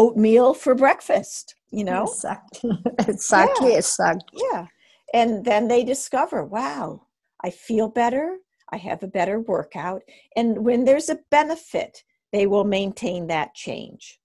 oatmeal 0.00 0.54
for 0.54 0.74
breakfast, 0.74 1.54
you 1.70 1.84
know? 1.84 2.04
Exactly. 2.04 2.70
exactly. 3.06 3.72
Yeah. 3.72 3.76
Exactly. 3.76 4.40
Yeah. 4.50 4.66
And 5.12 5.44
then 5.44 5.68
they 5.68 5.84
discover, 5.84 6.42
wow, 6.44 7.02
I 7.44 7.50
feel 7.50 7.88
better. 7.88 8.38
I 8.72 8.78
have 8.78 9.02
a 9.02 9.08
better 9.18 9.40
workout. 9.40 10.02
And 10.36 10.64
when 10.64 10.84
there's 10.84 11.10
a 11.10 11.18
benefit, 11.30 12.02
they 12.32 12.46
will 12.46 12.64
maintain 12.64 13.26
that 13.26 13.54
change. 13.54 14.18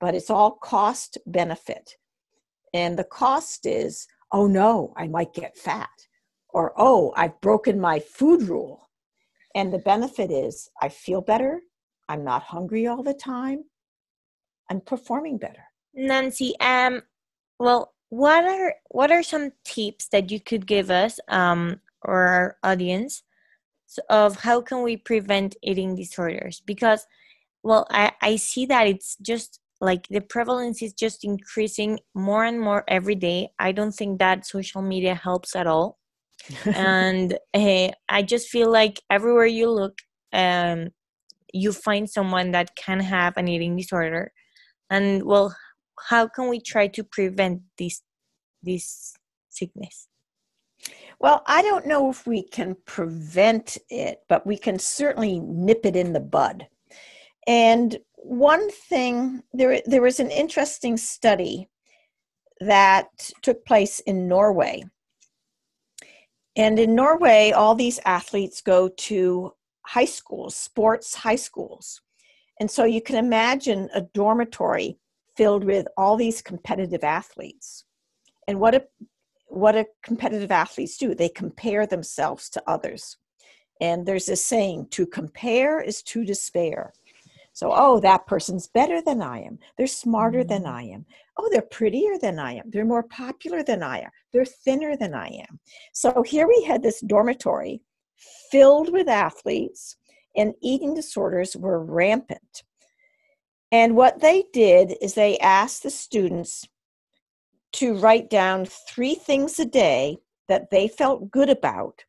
But 0.00 0.14
it's 0.14 0.28
all 0.28 0.58
cost 0.62 1.16
benefit. 1.24 1.96
And 2.74 2.98
the 2.98 3.04
cost 3.04 3.64
is, 3.64 4.06
oh 4.32 4.46
no, 4.46 4.92
I 4.98 5.06
might 5.08 5.32
get 5.32 5.56
fat. 5.56 5.88
Or, 6.50 6.74
oh, 6.76 7.14
I've 7.16 7.40
broken 7.40 7.80
my 7.80 8.00
food 8.00 8.42
rule. 8.42 8.90
And 9.54 9.72
the 9.72 9.78
benefit 9.78 10.30
is, 10.30 10.68
I 10.82 10.90
feel 10.90 11.22
better. 11.22 11.62
I'm 12.08 12.22
not 12.22 12.42
hungry 12.42 12.86
all 12.86 13.02
the 13.02 13.14
time. 13.14 13.64
I'm 14.70 14.80
performing 14.80 15.38
better. 15.38 15.64
Nancy, 15.94 16.54
um, 16.60 17.02
well, 17.58 17.94
what 18.08 18.44
are 18.44 18.74
what 18.90 19.10
are 19.10 19.22
some 19.22 19.52
tips 19.64 20.08
that 20.08 20.30
you 20.30 20.40
could 20.40 20.66
give 20.66 20.90
us 20.90 21.18
um, 21.28 21.80
or 22.02 22.26
our 22.26 22.56
audience 22.62 23.22
of 24.10 24.40
how 24.40 24.60
can 24.60 24.82
we 24.82 24.96
prevent 24.96 25.56
eating 25.62 25.94
disorders? 25.94 26.62
Because, 26.66 27.06
well, 27.62 27.86
I, 27.90 28.12
I 28.22 28.36
see 28.36 28.66
that 28.66 28.86
it's 28.86 29.16
just 29.22 29.60
like 29.80 30.06
the 30.08 30.20
prevalence 30.20 30.82
is 30.82 30.92
just 30.92 31.24
increasing 31.24 32.00
more 32.14 32.44
and 32.44 32.60
more 32.60 32.84
every 32.88 33.14
day. 33.14 33.50
I 33.58 33.72
don't 33.72 33.92
think 33.92 34.18
that 34.18 34.46
social 34.46 34.82
media 34.82 35.14
helps 35.14 35.54
at 35.54 35.66
all. 35.66 35.98
and 36.74 37.38
uh, 37.54 37.88
I 38.08 38.22
just 38.22 38.48
feel 38.48 38.70
like 38.70 39.00
everywhere 39.10 39.46
you 39.46 39.70
look, 39.70 39.98
um, 40.32 40.88
you 41.52 41.72
find 41.72 42.08
someone 42.08 42.50
that 42.52 42.76
can 42.76 43.00
have 43.00 43.36
an 43.36 43.48
eating 43.48 43.76
disorder. 43.76 44.32
And 44.94 45.24
well, 45.24 45.56
how 46.08 46.28
can 46.28 46.48
we 46.48 46.60
try 46.60 46.86
to 46.86 47.02
prevent 47.02 47.62
this 47.78 48.00
this 48.62 49.14
sickness? 49.48 50.06
Well, 51.18 51.42
I 51.46 51.62
don't 51.62 51.86
know 51.86 52.10
if 52.10 52.26
we 52.28 52.44
can 52.44 52.76
prevent 52.86 53.76
it, 53.90 54.20
but 54.28 54.46
we 54.46 54.56
can 54.56 54.78
certainly 54.78 55.40
nip 55.40 55.80
it 55.84 55.96
in 55.96 56.12
the 56.12 56.20
bud. 56.20 56.68
And 57.46 57.98
one 58.14 58.70
thing, 58.70 59.42
there, 59.52 59.80
there 59.84 60.02
was 60.02 60.20
an 60.20 60.30
interesting 60.30 60.96
study 60.96 61.68
that 62.60 63.08
took 63.42 63.64
place 63.66 64.00
in 64.00 64.28
Norway. 64.28 64.84
And 66.56 66.78
in 66.78 66.94
Norway, 66.94 67.50
all 67.50 67.74
these 67.74 67.98
athletes 68.04 68.60
go 68.60 68.88
to 68.88 69.52
high 69.86 70.04
schools, 70.04 70.54
sports 70.54 71.14
high 71.14 71.36
schools. 71.36 72.00
And 72.60 72.70
so 72.70 72.84
you 72.84 73.02
can 73.02 73.16
imagine 73.16 73.88
a 73.94 74.02
dormitory 74.02 74.98
filled 75.36 75.64
with 75.64 75.86
all 75.96 76.16
these 76.16 76.42
competitive 76.42 77.02
athletes. 77.02 77.84
And 78.46 78.60
what 78.60 78.74
a 78.74 78.84
what 79.48 79.72
do 79.72 79.84
competitive 80.02 80.50
athletes 80.50 80.96
do? 80.96 81.14
They 81.14 81.28
compare 81.28 81.86
themselves 81.86 82.48
to 82.50 82.62
others. 82.66 83.18
And 83.80 84.06
there's 84.06 84.26
this 84.26 84.44
saying, 84.44 84.88
to 84.90 85.06
compare 85.06 85.80
is 85.80 86.02
to 86.04 86.24
despair. 86.24 86.92
So, 87.52 87.72
oh, 87.72 88.00
that 88.00 88.26
person's 88.26 88.66
better 88.66 89.00
than 89.00 89.22
I 89.22 89.42
am. 89.42 89.58
They're 89.78 89.86
smarter 89.86 90.40
mm-hmm. 90.40 90.48
than 90.48 90.66
I 90.66 90.82
am. 90.82 91.06
Oh, 91.38 91.48
they're 91.50 91.62
prettier 91.62 92.18
than 92.20 92.38
I 92.38 92.54
am. 92.54 92.70
They're 92.70 92.84
more 92.84 93.04
popular 93.04 93.62
than 93.62 93.82
I 93.82 94.00
am. 94.00 94.10
They're 94.32 94.44
thinner 94.44 94.96
than 94.96 95.14
I 95.14 95.28
am. 95.28 95.60
So 95.92 96.22
here 96.26 96.48
we 96.48 96.64
had 96.64 96.82
this 96.82 97.00
dormitory 97.00 97.80
filled 98.50 98.92
with 98.92 99.08
athletes, 99.08 99.96
and 100.36 100.54
eating 100.60 100.94
disorders 100.94 101.56
were 101.56 101.84
rampant. 101.84 102.62
And 103.72 103.96
what 103.96 104.20
they 104.20 104.44
did 104.52 104.96
is 105.00 105.14
they 105.14 105.38
asked 105.38 105.82
the 105.82 105.90
students 105.90 106.66
to 107.74 107.94
write 107.94 108.30
down 108.30 108.66
three 108.66 109.14
things 109.14 109.58
a 109.58 109.64
day 109.64 110.18
that 110.48 110.70
they 110.70 110.86
felt 110.86 111.30
good 111.30 111.50
about 111.50 112.04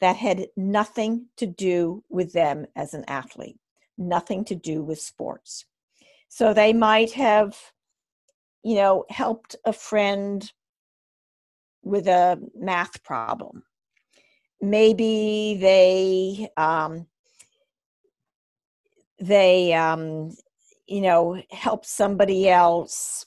that 0.00 0.16
had 0.16 0.46
nothing 0.56 1.26
to 1.36 1.46
do 1.46 2.02
with 2.08 2.32
them 2.32 2.66
as 2.74 2.94
an 2.94 3.04
athlete, 3.06 3.58
nothing 3.98 4.44
to 4.46 4.54
do 4.54 4.82
with 4.82 5.00
sports. 5.00 5.66
So 6.28 6.52
they 6.52 6.72
might 6.72 7.12
have, 7.12 7.56
you 8.62 8.76
know, 8.76 9.04
helped 9.08 9.56
a 9.64 9.72
friend 9.72 10.50
with 11.82 12.08
a 12.08 12.40
math 12.54 13.02
problem. 13.04 13.62
Maybe 14.60 15.58
they, 15.60 16.48
um, 16.56 17.06
they, 19.26 19.72
um, 19.72 20.36
you 20.86 21.00
know, 21.00 21.40
help 21.50 21.84
somebody 21.84 22.48
else 22.48 23.26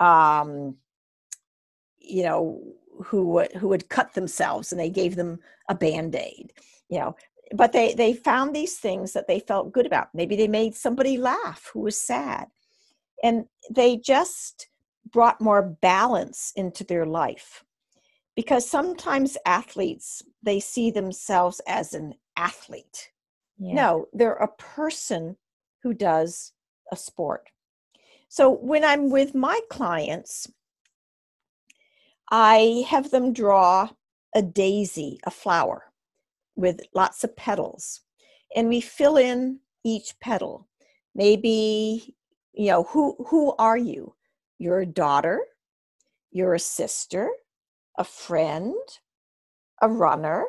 um, 0.00 0.76
you 1.98 2.22
know, 2.24 2.60
who 3.04 3.40
who 3.58 3.70
had 3.72 3.88
cut 3.88 4.14
themselves 4.14 4.72
and 4.72 4.80
they 4.80 4.90
gave 4.90 5.16
them 5.16 5.38
a 5.68 5.74
band-aid, 5.74 6.52
you 6.88 6.98
know. 6.98 7.14
But 7.52 7.72
they 7.72 7.94
they 7.94 8.14
found 8.14 8.54
these 8.54 8.78
things 8.78 9.12
that 9.12 9.26
they 9.28 9.40
felt 9.40 9.72
good 9.72 9.86
about. 9.86 10.08
Maybe 10.14 10.36
they 10.36 10.48
made 10.48 10.74
somebody 10.74 11.16
laugh 11.18 11.70
who 11.72 11.80
was 11.80 12.00
sad. 12.00 12.48
And 13.22 13.44
they 13.70 13.98
just 13.98 14.68
brought 15.12 15.40
more 15.40 15.62
balance 15.62 16.52
into 16.56 16.84
their 16.84 17.04
life. 17.04 17.64
Because 18.34 18.68
sometimes 18.68 19.36
athletes, 19.44 20.22
they 20.42 20.60
see 20.60 20.90
themselves 20.90 21.60
as 21.66 21.92
an 21.92 22.14
athlete. 22.36 23.10
Yeah. 23.60 23.74
No, 23.74 24.08
they're 24.14 24.32
a 24.32 24.48
person 24.48 25.36
who 25.82 25.94
does 25.94 26.52
a 26.90 26.96
sport. 26.96 27.50
So 28.28 28.50
when 28.50 28.84
I'm 28.84 29.10
with 29.10 29.34
my 29.34 29.60
clients, 29.70 30.48
I 32.30 32.84
have 32.88 33.10
them 33.10 33.32
draw 33.32 33.90
a 34.34 34.42
daisy, 34.42 35.20
a 35.24 35.30
flower 35.30 35.92
with 36.56 36.80
lots 36.94 37.24
of 37.24 37.36
petals, 37.36 38.00
and 38.56 38.68
we 38.68 38.80
fill 38.80 39.16
in 39.16 39.60
each 39.84 40.18
petal. 40.20 40.68
Maybe, 41.14 42.14
you 42.54 42.68
know, 42.68 42.84
who 42.84 43.16
who 43.28 43.54
are 43.58 43.78
you? 43.78 44.14
You're 44.58 44.80
a 44.80 44.86
daughter, 44.86 45.40
you're 46.30 46.54
a 46.54 46.60
sister, 46.60 47.30
a 47.98 48.04
friend, 48.04 48.74
a 49.82 49.88
runner, 49.88 50.46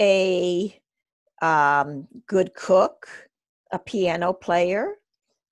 a 0.00 0.81
um, 1.42 2.08
good 2.26 2.54
cook, 2.54 3.06
a 3.72 3.78
piano 3.78 4.32
player, 4.32 4.94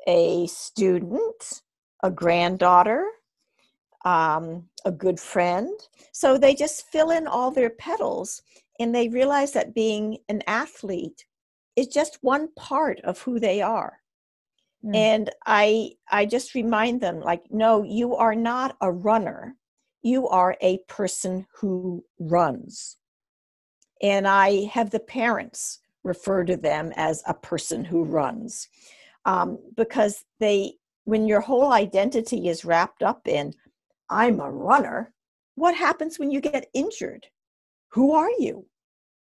a 0.07 0.47
student, 0.47 1.63
a 2.03 2.11
granddaughter, 2.11 3.07
um, 4.05 4.69
a 4.85 4.91
good 4.91 5.21
friend. 5.21 5.79
So 6.13 6.39
they 6.39 6.55
just 6.55 6.87
fill 6.87 7.11
in 7.11 7.27
all 7.27 7.51
their 7.51 7.71
petals 7.71 8.43
and 8.79 8.95
they 8.95 9.09
realize 9.09 9.53
that 9.53 9.75
being 9.75 10.19
an 10.29 10.43
athlete 10.47 11.27
is 11.77 11.89
just 11.89 12.19
one 12.23 12.49
part 12.55 13.01
of 13.03 13.21
who 13.21 13.39
they 13.39 13.61
are. 13.61 13.99
Mm. 14.85 14.97
And 14.97 15.31
I 15.45 15.93
I 16.11 16.25
just 16.25 16.55
remind 16.55 17.01
them 17.01 17.21
like 17.21 17.43
no 17.51 17.83
you 17.83 18.17
are 18.17 18.35
not 18.35 18.77
a 18.81 18.91
runner. 18.91 19.57
You 20.03 20.29
are 20.29 20.57
a 20.63 20.79
person 20.89 21.47
who 21.55 22.03
runs. 22.19 22.97
And 24.03 24.27
I 24.27 24.65
have 24.65 24.91
the 24.91 25.01
parents 25.01 25.81
refer 26.03 26.45
to 26.45 26.57
them 26.57 26.93
as 26.97 27.23
a 27.27 27.35
person 27.35 27.85
who 27.85 28.05
runs 28.05 28.69
um, 29.27 29.59
because 29.77 30.25
they 30.39 30.75
when 31.05 31.27
your 31.27 31.41
whole 31.41 31.73
identity 31.73 32.49
is 32.49 32.65
wrapped 32.65 33.03
up 33.03 33.27
in 33.27 33.53
i'm 34.09 34.41
a 34.41 34.51
runner 34.51 35.13
what 35.61 35.75
happens 35.75 36.19
when 36.19 36.31
you 36.31 36.41
get 36.41 36.71
injured? 36.73 37.27
Who 37.89 38.13
are 38.13 38.31
you? 38.39 38.65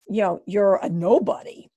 You 0.09 0.23
know 0.23 0.43
you're 0.47 0.81
a 0.83 0.89
nobody. 0.89 1.69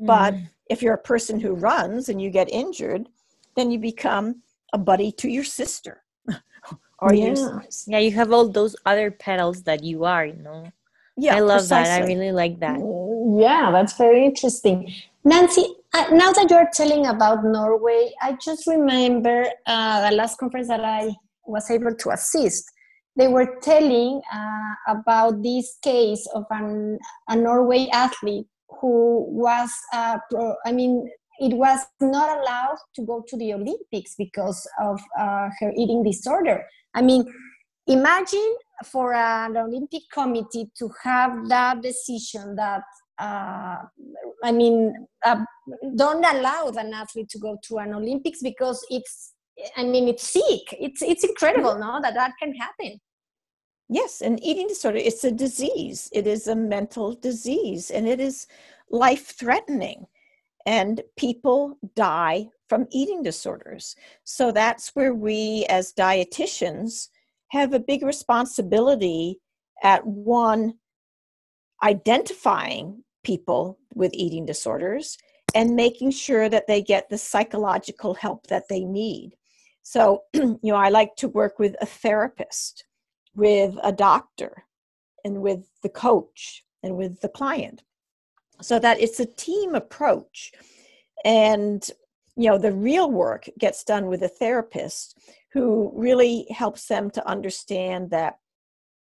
Mm. 0.00 0.06
but 0.06 0.34
if 0.70 0.82
you're 0.82 0.94
a 0.94 1.08
person 1.12 1.38
who 1.38 1.54
runs 1.54 2.08
and 2.08 2.20
you 2.20 2.30
get 2.30 2.48
injured 2.50 3.08
then 3.54 3.70
you 3.70 3.78
become 3.78 4.42
a 4.72 4.78
buddy 4.78 5.12
to 5.12 5.28
your 5.28 5.44
sister. 5.44 6.02
Or 6.98 7.12
yeah. 7.12 7.34
Your, 7.34 7.64
yeah 7.88 7.98
you 7.98 8.12
have 8.12 8.32
all 8.32 8.48
those 8.48 8.76
other 8.86 9.10
petals 9.10 9.64
that 9.64 9.82
you 9.82 10.04
are 10.04 10.24
you 10.24 10.40
know 10.48 10.70
yeah 11.16 11.36
i 11.36 11.40
love 11.40 11.60
precisely. 11.60 11.90
that 11.90 12.02
i 12.02 12.06
really 12.06 12.32
like 12.32 12.58
that 12.60 12.78
yeah 13.38 13.70
that's 13.70 13.96
very 13.96 14.24
interesting 14.24 14.92
nancy 15.24 15.66
uh, 15.94 16.06
now 16.10 16.32
that 16.32 16.46
you're 16.48 16.70
telling 16.72 17.06
about 17.06 17.44
Norway, 17.44 18.12
I 18.22 18.32
just 18.42 18.66
remember 18.66 19.44
uh, 19.66 20.08
the 20.08 20.16
last 20.16 20.38
conference 20.38 20.68
that 20.68 20.82
I 20.82 21.10
was 21.44 21.70
able 21.70 21.94
to 21.94 22.10
assist. 22.10 22.64
They 23.14 23.28
were 23.28 23.58
telling 23.60 24.22
uh, 24.32 24.74
about 24.88 25.42
this 25.42 25.76
case 25.82 26.26
of 26.34 26.44
an, 26.48 26.98
a 27.28 27.36
Norway 27.36 27.88
athlete 27.92 28.46
who 28.80 29.26
was, 29.28 29.70
uh, 29.92 30.18
pro, 30.30 30.54
I 30.64 30.72
mean, 30.72 31.10
it 31.40 31.54
was 31.54 31.80
not 32.00 32.38
allowed 32.38 32.78
to 32.94 33.02
go 33.02 33.22
to 33.28 33.36
the 33.36 33.52
Olympics 33.52 34.14
because 34.16 34.66
of 34.80 34.98
uh, 35.20 35.50
her 35.60 35.72
eating 35.76 36.02
disorder. 36.02 36.64
I 36.94 37.02
mean, 37.02 37.30
imagine 37.86 38.56
for 38.82 39.14
an 39.14 39.56
Olympic 39.56 40.02
committee 40.12 40.70
to 40.78 40.90
have 41.02 41.48
that 41.48 41.82
decision 41.82 42.56
that 42.56 42.82
uh, 43.18 43.78
I 44.42 44.52
mean, 44.52 45.06
uh, 45.24 45.44
don't 45.94 46.24
allow 46.24 46.68
an 46.76 46.92
athlete 46.92 47.28
to 47.30 47.38
go 47.38 47.56
to 47.64 47.78
an 47.78 47.94
Olympics 47.94 48.40
because 48.42 48.84
it's, 48.90 49.34
I 49.76 49.84
mean, 49.84 50.08
it's 50.08 50.26
sick. 50.26 50.74
It's 50.80 51.02
it's 51.02 51.22
incredible, 51.22 51.78
no, 51.78 52.00
that 52.02 52.14
that 52.14 52.32
can 52.40 52.54
happen. 52.54 53.00
Yes, 53.88 54.22
an 54.22 54.42
eating 54.42 54.68
disorder, 54.68 54.98
it's 54.98 55.22
a 55.24 55.30
disease. 55.30 56.08
It 56.12 56.26
is 56.26 56.48
a 56.48 56.56
mental 56.56 57.12
disease 57.14 57.90
and 57.90 58.08
it 58.08 58.20
is 58.20 58.46
life 58.90 59.26
threatening. 59.36 60.06
And 60.64 61.02
people 61.16 61.76
die 61.94 62.48
from 62.68 62.86
eating 62.90 63.22
disorders. 63.22 63.96
So 64.24 64.52
that's 64.52 64.94
where 64.94 65.12
we, 65.12 65.66
as 65.68 65.92
dietitians, 65.92 67.08
have 67.52 67.74
a 67.74 67.78
big 67.78 68.02
responsibility 68.02 69.38
at 69.82 70.06
one, 70.06 70.74
identifying 71.82 73.04
people 73.24 73.78
with 73.94 74.12
eating 74.14 74.46
disorders 74.46 75.18
and 75.54 75.76
making 75.76 76.10
sure 76.10 76.48
that 76.48 76.66
they 76.66 76.80
get 76.80 77.10
the 77.10 77.18
psychological 77.18 78.14
help 78.14 78.46
that 78.46 78.64
they 78.70 78.84
need. 78.84 79.32
So, 79.82 80.22
you 80.32 80.58
know, 80.62 80.76
I 80.76 80.88
like 80.88 81.14
to 81.16 81.28
work 81.28 81.58
with 81.58 81.76
a 81.82 81.86
therapist 81.86 82.84
with 83.34 83.76
a 83.82 83.92
doctor 83.92 84.64
and 85.24 85.42
with 85.42 85.68
the 85.82 85.90
coach 85.90 86.64
and 86.82 86.96
with 86.96 87.20
the 87.20 87.28
client 87.28 87.82
so 88.62 88.78
that 88.78 89.00
it's 89.00 89.20
a 89.20 89.26
team 89.26 89.74
approach 89.74 90.52
and 91.24 91.90
you 92.36 92.48
know 92.48 92.58
the 92.58 92.72
real 92.72 93.10
work 93.10 93.48
gets 93.58 93.84
done 93.84 94.06
with 94.06 94.22
a 94.22 94.28
therapist 94.28 95.18
who 95.52 95.92
really 95.94 96.46
helps 96.50 96.86
them 96.86 97.10
to 97.10 97.26
understand 97.28 98.10
that 98.10 98.38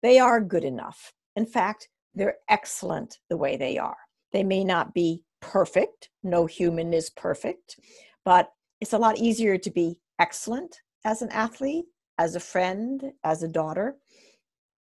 they 0.03 0.19
are 0.19 0.40
good 0.40 0.64
enough. 0.64 1.12
In 1.37 1.47
fact 1.47 1.88
they're 2.14 2.38
excellent 2.49 3.19
the 3.29 3.37
way 3.37 3.57
they 3.57 3.79
are. 3.79 3.97
They 4.33 4.43
may 4.43 4.64
not 4.64 4.95
be 4.95 5.23
perfect. 5.40 6.11
No 6.23 6.47
human 6.47 6.93
is 6.93 7.11
perfect 7.11 7.77
but 8.25 8.51
it's 8.81 8.93
a 8.93 8.99
lot 8.99 9.19
easier 9.19 9.59
to 9.59 9.71
be 9.71 9.99
excellent 10.19 10.81
as 11.05 11.23
an 11.23 11.31
athlete 11.31 11.87
as 12.19 12.35
a 12.35 12.40
friend 12.40 13.12
as 13.25 13.43
a 13.43 13.49
daughter 13.49 13.97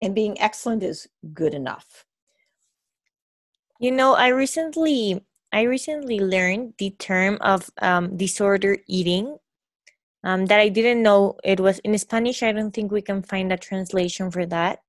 and 0.01 0.15
being 0.15 0.39
excellent 0.39 0.83
is 0.83 1.07
good 1.33 1.53
enough. 1.53 2.05
You 3.79 3.91
know 3.91 4.13
i 4.13 4.27
recently 4.27 5.25
i 5.55 5.61
recently 5.63 6.19
learned 6.19 6.73
the 6.77 6.91
term 6.99 7.37
of 7.41 7.69
um, 7.81 8.15
disorder 8.17 8.77
eating 8.87 9.37
um, 10.23 10.45
that 10.47 10.59
i 10.59 10.69
didn't 10.69 11.01
know 11.01 11.37
it 11.43 11.59
was 11.59 11.79
in 11.79 11.97
spanish 11.97 12.43
i 12.43 12.51
don't 12.51 12.73
think 12.73 12.91
we 12.91 13.01
can 13.01 13.23
find 13.23 13.51
a 13.51 13.57
translation 13.57 14.29
for 14.29 14.45
that 14.45 14.79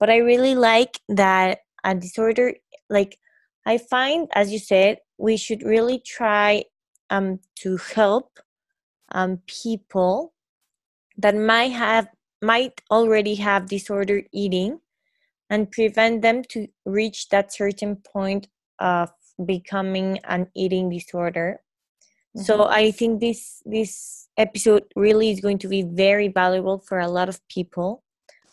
but 0.00 0.10
i 0.10 0.16
really 0.16 0.54
like 0.54 1.00
that 1.08 1.60
a 1.84 1.94
disorder 1.94 2.54
like 2.90 3.18
i 3.66 3.78
find 3.78 4.28
as 4.34 4.52
you 4.52 4.58
said 4.58 4.98
we 5.16 5.36
should 5.36 5.62
really 5.62 6.02
try 6.04 6.64
um, 7.10 7.38
to 7.56 7.76
help 7.94 8.38
um, 9.12 9.38
people 9.46 10.32
that 11.18 11.36
might 11.36 11.72
have 11.72 12.08
might 12.42 12.80
already 12.90 13.34
have 13.34 13.68
disordered 13.68 14.24
eating 14.32 14.80
and 15.50 15.70
prevent 15.70 16.22
them 16.22 16.42
to 16.48 16.66
reach 16.86 17.28
that 17.28 17.52
certain 17.52 17.96
point 17.96 18.48
of 18.78 19.10
becoming 19.44 20.18
an 20.24 20.48
eating 20.54 20.90
disorder. 20.90 21.60
Mm-hmm. 22.36 22.44
so 22.46 22.68
i 22.68 22.92
think 22.92 23.18
this 23.18 23.60
this 23.66 24.28
episode 24.36 24.84
really 24.94 25.30
is 25.32 25.40
going 25.40 25.58
to 25.58 25.66
be 25.66 25.82
very 25.82 26.28
valuable 26.28 26.78
for 26.78 27.00
a 27.00 27.08
lot 27.08 27.28
of 27.28 27.42
people. 27.48 28.04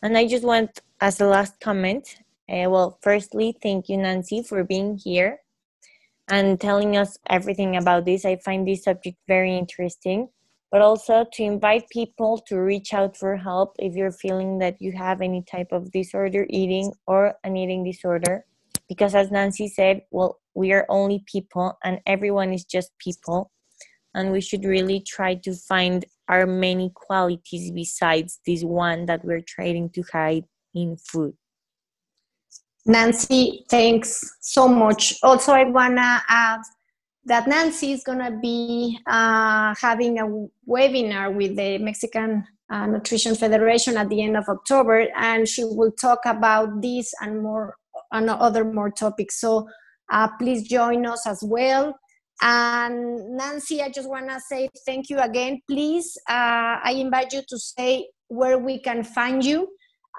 And 0.02 0.18
i 0.18 0.26
just 0.26 0.44
want 0.44 0.82
as 1.00 1.22
a 1.22 1.28
last 1.28 1.60
comment 1.60 2.04
uh, 2.50 2.68
well 2.74 2.98
firstly 3.04 3.56
thank 3.62 3.88
you 3.90 3.98
nancy 3.98 4.42
for 4.42 4.64
being 4.64 4.98
here 4.98 5.32
and 6.30 6.60
telling 6.60 6.98
us 6.98 7.18
everything 7.30 7.78
about 7.78 8.06
this. 8.06 8.26
I 8.26 8.38
find 8.38 8.68
this 8.68 8.84
subject 8.84 9.18
very 9.28 9.58
interesting. 9.58 10.30
But 10.70 10.82
also 10.82 11.26
to 11.34 11.44
invite 11.44 11.90
people 11.90 12.40
to 12.48 12.58
reach 12.58 12.94
out 12.94 13.16
for 13.16 13.38
help 13.38 13.76
if 13.80 13.94
you're 13.94 14.12
feeling 14.12 14.60
that 14.60 14.82
you 14.82 14.92
have 14.92 15.22
any 15.22 15.42
type 15.44 15.72
of 15.72 15.92
disorder 15.94 16.46
eating 16.50 16.92
or 17.06 17.36
an 17.46 17.56
eating 17.56 17.86
disorder. 17.86 18.44
Because 18.90 19.16
as 19.16 19.32
nancy 19.32 19.70
said 19.70 20.02
well 20.12 20.40
we 20.58 20.74
are 20.74 20.88
only 20.90 21.24
people 21.32 21.78
and 21.84 22.00
everyone 22.08 22.52
is 22.52 22.66
just 22.66 22.90
people. 22.98 23.52
And 24.16 24.32
we 24.32 24.42
should 24.42 24.66
really 24.66 25.00
try 25.02 25.36
to 25.36 25.54
find 25.54 26.04
our 26.28 26.48
many 26.48 26.92
qualities 26.96 27.70
besides 27.70 28.40
this 28.46 28.64
one 28.64 29.06
that 29.06 29.24
we're 29.24 29.46
trying 29.48 29.92
to 29.92 30.04
hide 30.12 30.46
in 30.74 30.98
food. 30.98 31.36
Nancy 32.88 33.66
thanks 33.70 34.38
so 34.42 34.68
much. 34.68 35.14
Also 35.22 35.52
i 35.52 35.64
want 35.66 35.98
to 35.98 36.22
add 36.28 36.62
that 37.26 37.48
Nancy 37.48 37.92
is 37.92 38.04
to 38.04 38.40
be 38.42 38.98
uh, 39.06 39.76
having 39.80 40.18
a 40.18 40.26
webinar 40.68 41.32
with 41.36 41.56
the 41.56 41.78
Mexican 41.78 42.48
uh, 42.72 42.88
Nutrition 42.88 43.36
Federation 43.36 43.98
at 43.98 44.10
the 44.10 44.24
end 44.24 44.38
of 44.38 44.46
October, 44.48 45.08
and 45.16 45.48
she 45.48 45.66
will 45.66 45.92
talk 45.92 46.20
about 46.26 46.82
this 46.82 47.14
and 47.22 47.44
more 47.44 47.76
and 48.12 48.30
other 48.30 48.64
more 48.64 48.90
topics. 48.90 49.42
So 49.42 49.68
uh, 50.12 50.28
please 50.40 50.68
join 50.68 51.06
us 51.06 51.26
as 51.28 51.44
well. 51.44 51.96
And 52.42 53.36
Nancy, 53.36 53.82
I 53.82 53.90
just 53.90 54.10
want 54.10 54.30
to 54.30 54.40
say 54.40 54.70
thank 54.86 55.10
you 55.10 55.20
again. 55.20 55.60
Please, 55.70 56.16
uh, 56.30 56.78
I 56.84 56.94
invite 56.98 57.34
you 57.34 57.42
to 57.48 57.58
say 57.58 58.08
where 58.28 58.60
we 58.60 58.80
can 58.80 59.04
find 59.04 59.44
you 59.44 59.68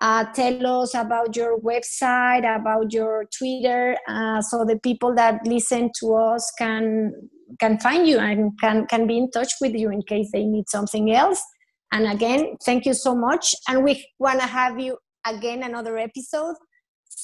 uh, 0.00 0.24
tell 0.32 0.82
us 0.82 0.94
about 0.94 1.34
your 1.34 1.58
website, 1.58 2.40
about 2.40 2.92
your 2.92 3.24
Twitter, 3.36 3.96
uh, 4.08 4.40
so 4.40 4.64
the 4.64 4.78
people 4.78 5.14
that 5.14 5.40
listen 5.44 5.90
to 6.00 6.14
us 6.14 6.52
can 6.56 7.12
can 7.58 7.80
find 7.80 8.06
you 8.06 8.18
and 8.18 8.52
can 8.60 8.86
can 8.86 9.06
be 9.06 9.18
in 9.18 9.30
touch 9.30 9.52
with 9.60 9.74
you 9.74 9.90
in 9.90 10.02
case 10.02 10.28
they 10.32 10.44
need 10.44 10.68
something 10.68 11.12
else. 11.12 11.42
And 11.90 12.06
again, 12.06 12.56
thank 12.64 12.86
you 12.86 12.94
so 12.94 13.14
much. 13.14 13.54
And 13.68 13.82
we 13.82 14.06
want 14.20 14.40
to 14.40 14.46
have 14.46 14.78
you 14.78 14.98
again 15.26 15.64
another 15.64 15.98
episode. 15.98 16.54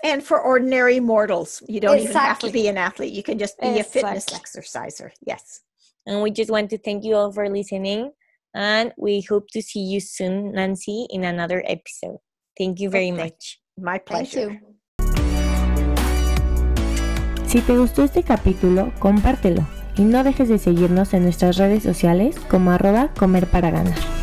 And 0.03 0.23
for 0.23 0.41
ordinary 0.41 0.99
mortals. 0.99 1.61
You 1.69 1.79
don't 1.79 1.97
exactly. 1.97 2.09
even 2.09 2.21
have 2.21 2.39
to 2.39 2.51
be 2.51 2.67
an 2.67 2.77
athlete. 2.77 3.13
You 3.13 3.23
can 3.23 3.37
just 3.37 3.59
be 3.59 3.67
exactly. 3.67 4.01
a 4.01 4.03
fitness 4.03 4.25
exerciser. 4.35 5.13
Yes. 5.25 5.61
And 6.05 6.21
we 6.21 6.31
just 6.31 6.51
want 6.51 6.71
to 6.71 6.77
thank 6.77 7.05
you 7.05 7.15
all 7.15 7.31
for 7.31 7.47
listening 7.47 8.11
and 8.55 8.91
we 8.97 9.21
hope 9.21 9.47
to 9.51 9.61
see 9.61 9.79
you 9.79 9.99
soon 9.99 10.51
nancy 10.53 11.07
in 11.11 11.23
another 11.23 11.63
episode. 11.67 12.17
Thank 12.57 12.79
you 12.79 12.89
very 12.89 13.11
okay. 13.11 13.23
much 13.23 13.59
my 13.77 13.99
pleasure 13.99 14.61
Si 17.47 17.61
te 17.61 17.77
gustó 17.77 18.03
este 18.03 18.23
capítulo, 18.23 18.91
compártelo 18.99 19.67
y 19.95 20.03
no 20.03 20.23
dejes 20.23 20.49
de 20.49 20.57
seguirnos 20.57 21.13
en 21.13 21.23
nuestras 21.23 21.57
redes 21.57 21.83
sociales 21.83 22.35
como 22.49 22.71
arroba 22.71 23.09
comer 23.15 23.45
para 23.45 23.69
ganar. 23.69 24.22